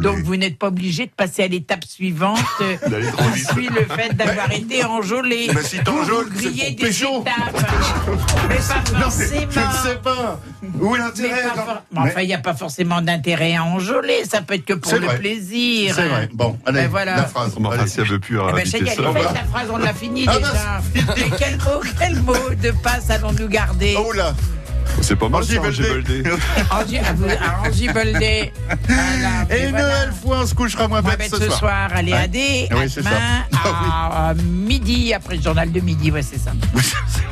Donc 0.00 0.18
vous 0.18 0.36
n'êtes 0.36 0.58
pas 0.58 0.68
obligé 0.68 1.06
de 1.06 1.10
passer 1.10 1.42
à 1.44 1.48
l'étape 1.48 1.84
suivante, 1.84 2.38
euh, 2.60 2.76
D'aller 2.88 3.06
trop 3.10 3.24
qui 3.24 3.38
vite. 3.38 3.50
suit 3.52 3.68
le 3.68 3.84
fait 3.94 4.14
d'avoir 4.16 4.50
été 4.52 4.84
enjôlé. 4.84 5.48
Mais 5.54 5.62
si 5.62 5.76
Vous, 5.78 5.82
t'enjôles, 5.84 6.28
vous 6.32 6.40
c'est 6.40 6.48
pour 6.48 6.56
des 6.56 6.74
pécho. 6.76 7.20
étapes, 7.22 7.68
mais 8.48 8.54
pas 8.56 8.98
Non, 8.98 8.98
mais 8.98 9.02
forcément. 9.02 9.50
je 9.50 9.60
ne 9.60 9.92
sais 9.94 9.98
pas. 10.02 10.40
Où 10.80 10.94
est 10.96 10.98
l'intérêt 10.98 11.42
pas 11.42 11.48
dans- 11.56 11.62
for- 11.64 11.82
mais 11.92 12.00
Enfin, 12.00 12.20
il 12.22 12.26
n'y 12.26 12.34
a 12.34 12.38
pas 12.38 12.54
forcément 12.54 13.00
d'intérêt 13.02 13.54
à 13.56 13.64
enjôler, 13.64 14.24
ça 14.24 14.42
peut 14.42 14.54
être 14.54 14.64
que 14.64 14.74
pour 14.74 14.92
le 14.94 15.06
vrai. 15.06 15.18
plaisir. 15.18 15.94
C'est 15.94 16.08
vrai. 16.08 16.28
Bon, 16.32 16.58
allez, 16.66 16.82
Ben 16.82 16.88
voilà. 16.90 17.16
la 17.16 17.24
phrase. 17.26 17.52
Enfin, 17.58 17.78
Allez. 17.78 17.88
si 17.90 18.00
elle 18.00 18.06
veut 18.08 18.18
plus 18.18 18.38
Eh 18.48 18.52
ben, 18.52 18.64
ça. 18.64 18.78
fait 18.78 18.84
la 18.84 19.44
phrase, 19.44 19.68
on 19.72 19.76
l'a 19.78 19.92
fini 19.94 20.24
Ah, 20.28 20.36
déjà. 20.38 21.04
Mais 21.16 21.36
quel 21.38 21.56
mot, 21.58 21.80
quel 21.98 22.20
mot 22.22 22.34
de 22.62 22.70
passe 22.82 23.10
allons-nous 23.10 23.48
garder 23.48 23.96
Oh 23.98 24.12
là 24.12 24.34
C'est 25.00 25.16
pas 25.16 25.28
mal. 25.28 25.42
Angie, 26.70 26.98
à 26.98 27.12
vous- 27.14 27.24
à 27.28 27.68
Angibeldé. 27.68 28.52
Voilà, 28.88 29.56
Et 29.56 29.66
fois, 30.14 30.40
on 30.42 30.46
se 30.46 30.54
couchera 30.54 30.88
moins 30.88 31.02
Moins 31.02 31.10
bête 31.16 31.30
bête 31.30 31.30
ce 31.30 31.50
soir. 31.50 31.90
allez, 31.94 32.12
Ouais. 32.12 32.18
à 32.18 32.26
ça. 32.88 33.00
demain, 33.10 33.44
à 34.30 34.34
midi, 34.42 35.12
après 35.12 35.36
le 35.36 35.42
journal 35.42 35.70
de 35.70 35.80
midi, 35.80 36.10
ouais, 36.10 36.22
c'est 36.22 36.38
ça. 36.38 36.52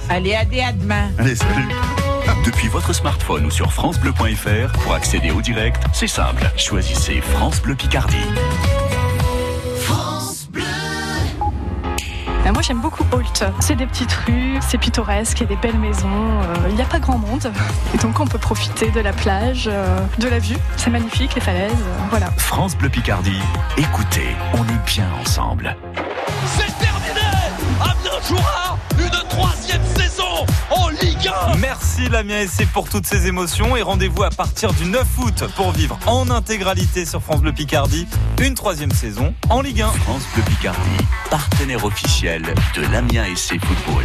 Allez, 0.08 0.34
à 0.34 0.44
des, 0.44 0.60
à 0.60 0.72
demain. 0.72 1.08
Allez, 1.18 1.34
salut. 1.36 1.68
Depuis 2.44 2.68
votre 2.68 2.92
smartphone 2.92 3.46
ou 3.46 3.50
sur 3.50 3.72
francebleu.fr, 3.72 4.72
pour 4.82 4.94
accéder 4.94 5.30
au 5.30 5.40
direct, 5.40 5.82
c'est 5.92 6.06
simple. 6.08 6.48
Choisissez 6.56 7.20
France 7.20 7.60
Bleu 7.62 7.74
Picardie. 7.74 8.16
Bah, 12.44 12.50
moi 12.50 12.62
j'aime 12.62 12.80
beaucoup 12.80 13.04
Holt. 13.12 13.44
C'est 13.60 13.76
des 13.76 13.86
petites 13.86 14.12
rues, 14.12 14.58
c'est 14.68 14.78
pittoresque, 14.78 15.40
il 15.40 15.42
y 15.42 15.46
a 15.46 15.48
des 15.48 15.56
belles 15.56 15.78
maisons, 15.78 16.08
euh, 16.08 16.68
il 16.70 16.74
n'y 16.74 16.82
a 16.82 16.86
pas 16.86 16.98
grand 16.98 17.18
monde. 17.18 17.52
Et 17.94 17.98
donc 17.98 18.18
on 18.18 18.26
peut 18.26 18.38
profiter 18.38 18.90
de 18.90 19.00
la 19.00 19.12
plage, 19.12 19.68
euh, 19.70 19.98
de 20.18 20.28
la 20.28 20.40
vue, 20.40 20.56
c'est 20.76 20.90
magnifique, 20.90 21.34
les 21.36 21.40
falaises, 21.40 21.72
euh, 21.72 22.06
voilà. 22.10 22.30
France 22.38 22.76
Bleu 22.76 22.88
Picardie, 22.88 23.40
écoutez, 23.76 24.34
on 24.54 24.64
est 24.64 24.84
bien 24.86 25.06
ensemble. 25.20 25.76
C'est 26.46 26.78
terminé 26.78 27.20
Amiens 27.80 28.20
jouera 28.28 28.76
une 28.98 29.28
troisième 29.28 29.84
saison 29.96 30.21
en 30.70 30.88
Ligue 30.88 31.30
1 31.48 31.56
Merci 31.58 32.08
Lamien 32.08 32.46
SC 32.46 32.66
pour 32.72 32.88
toutes 32.88 33.06
ces 33.06 33.26
émotions 33.26 33.76
et 33.76 33.82
rendez-vous 33.82 34.22
à 34.22 34.30
partir 34.30 34.72
du 34.72 34.84
9 34.86 35.06
août 35.18 35.44
pour 35.56 35.72
vivre 35.72 35.98
en 36.06 36.30
intégralité 36.30 37.04
sur 37.06 37.22
France 37.22 37.40
Bleu 37.40 37.52
Picardie 37.52 38.06
une 38.40 38.54
troisième 38.54 38.90
saison 38.90 39.34
en 39.50 39.60
Ligue 39.60 39.82
1. 39.82 39.90
France 39.90 40.24
Bleu 40.34 40.42
Picardie, 40.44 41.04
partenaire 41.30 41.84
officiel 41.84 42.42
de 42.74 42.82
l'Amiens 42.92 43.24
SC 43.34 43.58
Football. 43.60 44.04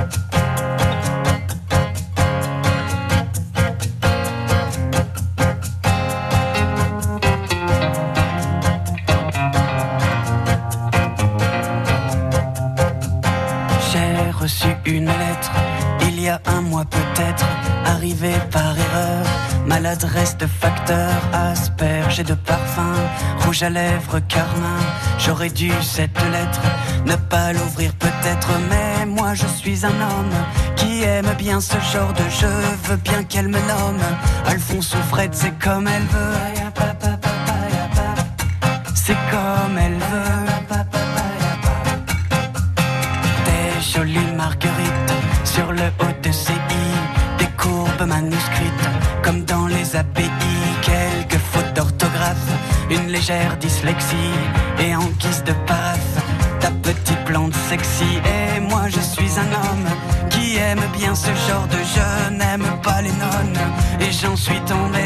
Maladresse 19.91 20.37
de 20.37 20.47
facteur, 20.47 21.11
asperge 21.33 22.21
et 22.21 22.23
de 22.23 22.33
parfum, 22.33 22.93
rouge 23.39 23.61
à 23.61 23.69
lèvres, 23.69 24.19
carmin. 24.29 24.79
J'aurais 25.19 25.49
dû 25.49 25.69
cette 25.81 26.17
lettre 26.31 26.61
ne 27.05 27.15
pas 27.17 27.51
l'ouvrir 27.51 27.93
peut-être, 27.95 28.47
mais 28.69 29.05
moi 29.05 29.33
je 29.33 29.45
suis 29.47 29.85
un 29.85 29.89
homme 29.89 30.31
qui 30.77 31.03
aime 31.03 31.33
bien 31.37 31.59
ce 31.59 31.77
genre 31.91 32.13
de 32.13 32.23
jeu. 32.29 32.61
Veux 32.85 32.95
bien 32.95 33.25
qu'elle 33.25 33.49
me 33.49 33.59
nomme 33.59 33.99
Alphonse 34.45 34.95
ou 34.95 35.09
Fred, 35.09 35.31
c'est 35.33 35.59
comme 35.59 35.89
elle 35.89 36.03
veut. 36.03 36.51
Une 52.91 53.07
légère 53.07 53.57
dyslexie 53.57 54.35
et 54.79 54.95
en 54.95 55.05
guise 55.19 55.43
de 55.43 55.53
paraphe, 55.65 56.17
ta 56.59 56.71
petite 56.71 57.23
plante 57.25 57.53
sexy. 57.69 58.19
Et 58.25 58.59
moi 58.59 58.83
je 58.89 58.99
suis 58.99 59.31
un 59.39 59.51
homme 59.61 59.89
qui 60.29 60.57
aime 60.57 60.83
bien 60.97 61.15
ce 61.15 61.31
genre 61.47 61.67
de 61.67 61.77
jeu, 61.77 62.35
n'aime 62.35 62.67
pas 62.83 63.01
les 63.01 63.11
nonnes 63.11 63.59
et 63.99 64.11
j'en 64.11 64.35
suis 64.35 64.59
tombé 64.61 65.00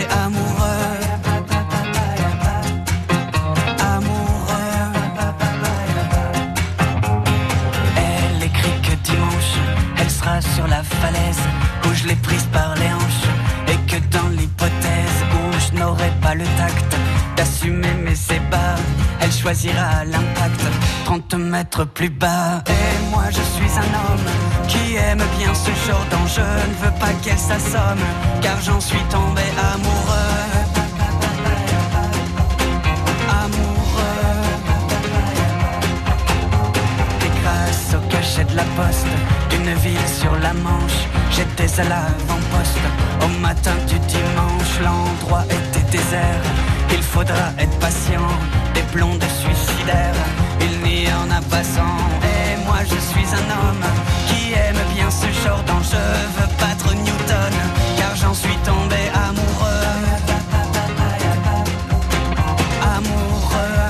choisira 19.46 20.04
l'impact 20.06 20.62
30 21.06 21.36
mètres 21.36 21.86
plus 21.86 22.10
bas. 22.10 22.64
Et 22.66 23.12
moi 23.12 23.26
je 23.30 23.44
suis 23.56 23.72
un 23.78 23.92
homme 24.02 24.28
qui 24.68 24.96
aime 24.96 25.24
bien 25.38 25.54
ce 25.54 25.70
genre 25.86 26.06
d'enjeu. 26.10 26.42
Ne 26.72 26.86
veux 26.86 26.96
pas 27.00 27.14
qu'elle 27.22 27.38
s'assomme, 27.38 28.06
car 28.42 28.60
j'en 28.66 28.82
suis 28.82 29.06
tombé 29.12 29.44
amoureux. 29.74 30.42
Et 37.26 37.32
grâce 37.42 37.94
au 37.94 38.10
cachet 38.10 38.46
de 38.46 38.56
la 38.56 38.68
poste 38.80 39.14
d'une 39.52 39.74
ville 39.76 40.10
sur 40.20 40.34
la 40.42 40.54
Manche, 40.54 41.02
j'étais 41.30 41.72
à 41.82 41.84
l'avant-poste. 41.84 42.86
Au 43.22 43.28
matin 43.42 43.76
du 43.88 44.00
dimanche, 44.00 44.74
l'endroit 44.84 45.46
était 45.46 45.88
désert. 45.92 46.42
Il 46.92 47.04
faudra 47.04 47.52
être 47.60 47.78
patient, 47.80 48.30
des 48.76 48.86
blondes 48.94 49.24
suicidaires. 49.42 50.22
Il 50.62 50.74
n'y 50.88 51.08
en 51.22 51.28
a 51.40 51.42
pas 51.54 51.64
cent. 51.64 51.98
Et 52.34 52.64
moi 52.68 52.80
je 52.92 53.00
suis 53.10 53.28
un 53.42 53.48
homme 53.60 53.86
qui 54.28 54.54
aime 54.54 54.84
bien 54.94 55.10
ce 55.10 55.28
genre 55.44 55.64
d'enjeu. 55.68 56.08
Veux 56.36 56.52
battre 56.62 56.90
Newton, 57.06 57.56
car 57.98 58.14
j'en 58.16 58.34
suis 58.34 58.58
tombé 58.70 59.02
amoureux. 59.28 59.94
Amoureux. 62.98 63.84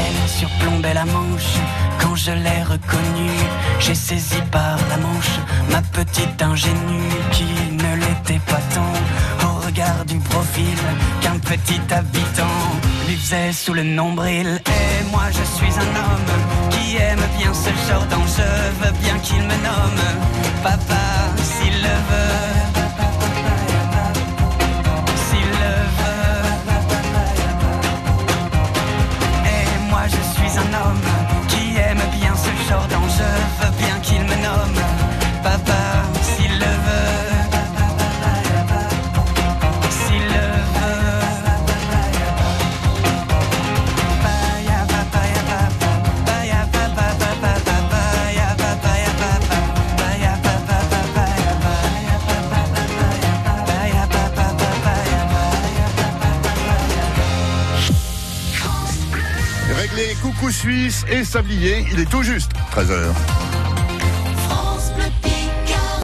Elle 0.00 0.28
surplombait 0.38 0.94
la 0.94 1.04
manche 1.04 1.54
quand 2.00 2.16
je 2.16 2.32
l'ai 2.44 2.62
reconnue. 2.74 3.42
J'ai 3.80 3.94
saisi 3.94 4.40
par 4.50 4.76
la 4.90 4.96
manche 5.06 5.34
ma 5.70 5.82
petite 5.98 6.40
ingénue 6.42 7.12
qui 7.30 7.48
ne 7.82 7.90
l'était 8.02 8.42
pas 8.50 8.62
tant 8.74 8.87
du 10.06 10.18
profil 10.18 10.76
qu'un 11.20 11.38
petit 11.38 11.80
habitant 11.90 12.58
lui 13.06 13.16
faisait 13.16 13.52
sous 13.52 13.74
le 13.74 13.84
nombril. 13.84 14.60
Et 14.66 15.04
moi 15.12 15.24
je 15.30 15.44
suis 15.56 15.72
un 15.78 15.94
homme 16.02 16.70
qui 16.70 16.96
aime 16.96 17.20
bien 17.38 17.52
ce 17.54 17.70
genre 17.88 18.04
d'enjeu, 18.06 18.42
veux 18.80 18.92
bien 19.02 19.16
qu'il 19.18 19.42
me 19.42 19.56
nomme 19.68 20.02
papa 20.64 21.04
s'il 21.36 21.74
le 21.74 21.96
veut. 22.08 22.44
S'il 25.28 25.50
le 25.62 25.74
veut. 25.98 26.42
Et 29.46 29.90
moi 29.90 30.02
je 30.06 30.22
suis 30.34 30.58
un 30.58 30.74
homme 30.74 31.17
suisse 60.50 61.04
et 61.10 61.24
sablier. 61.24 61.86
Il 61.92 62.00
est 62.00 62.10
tout 62.10 62.22
juste 62.22 62.52
13h. 62.74 63.37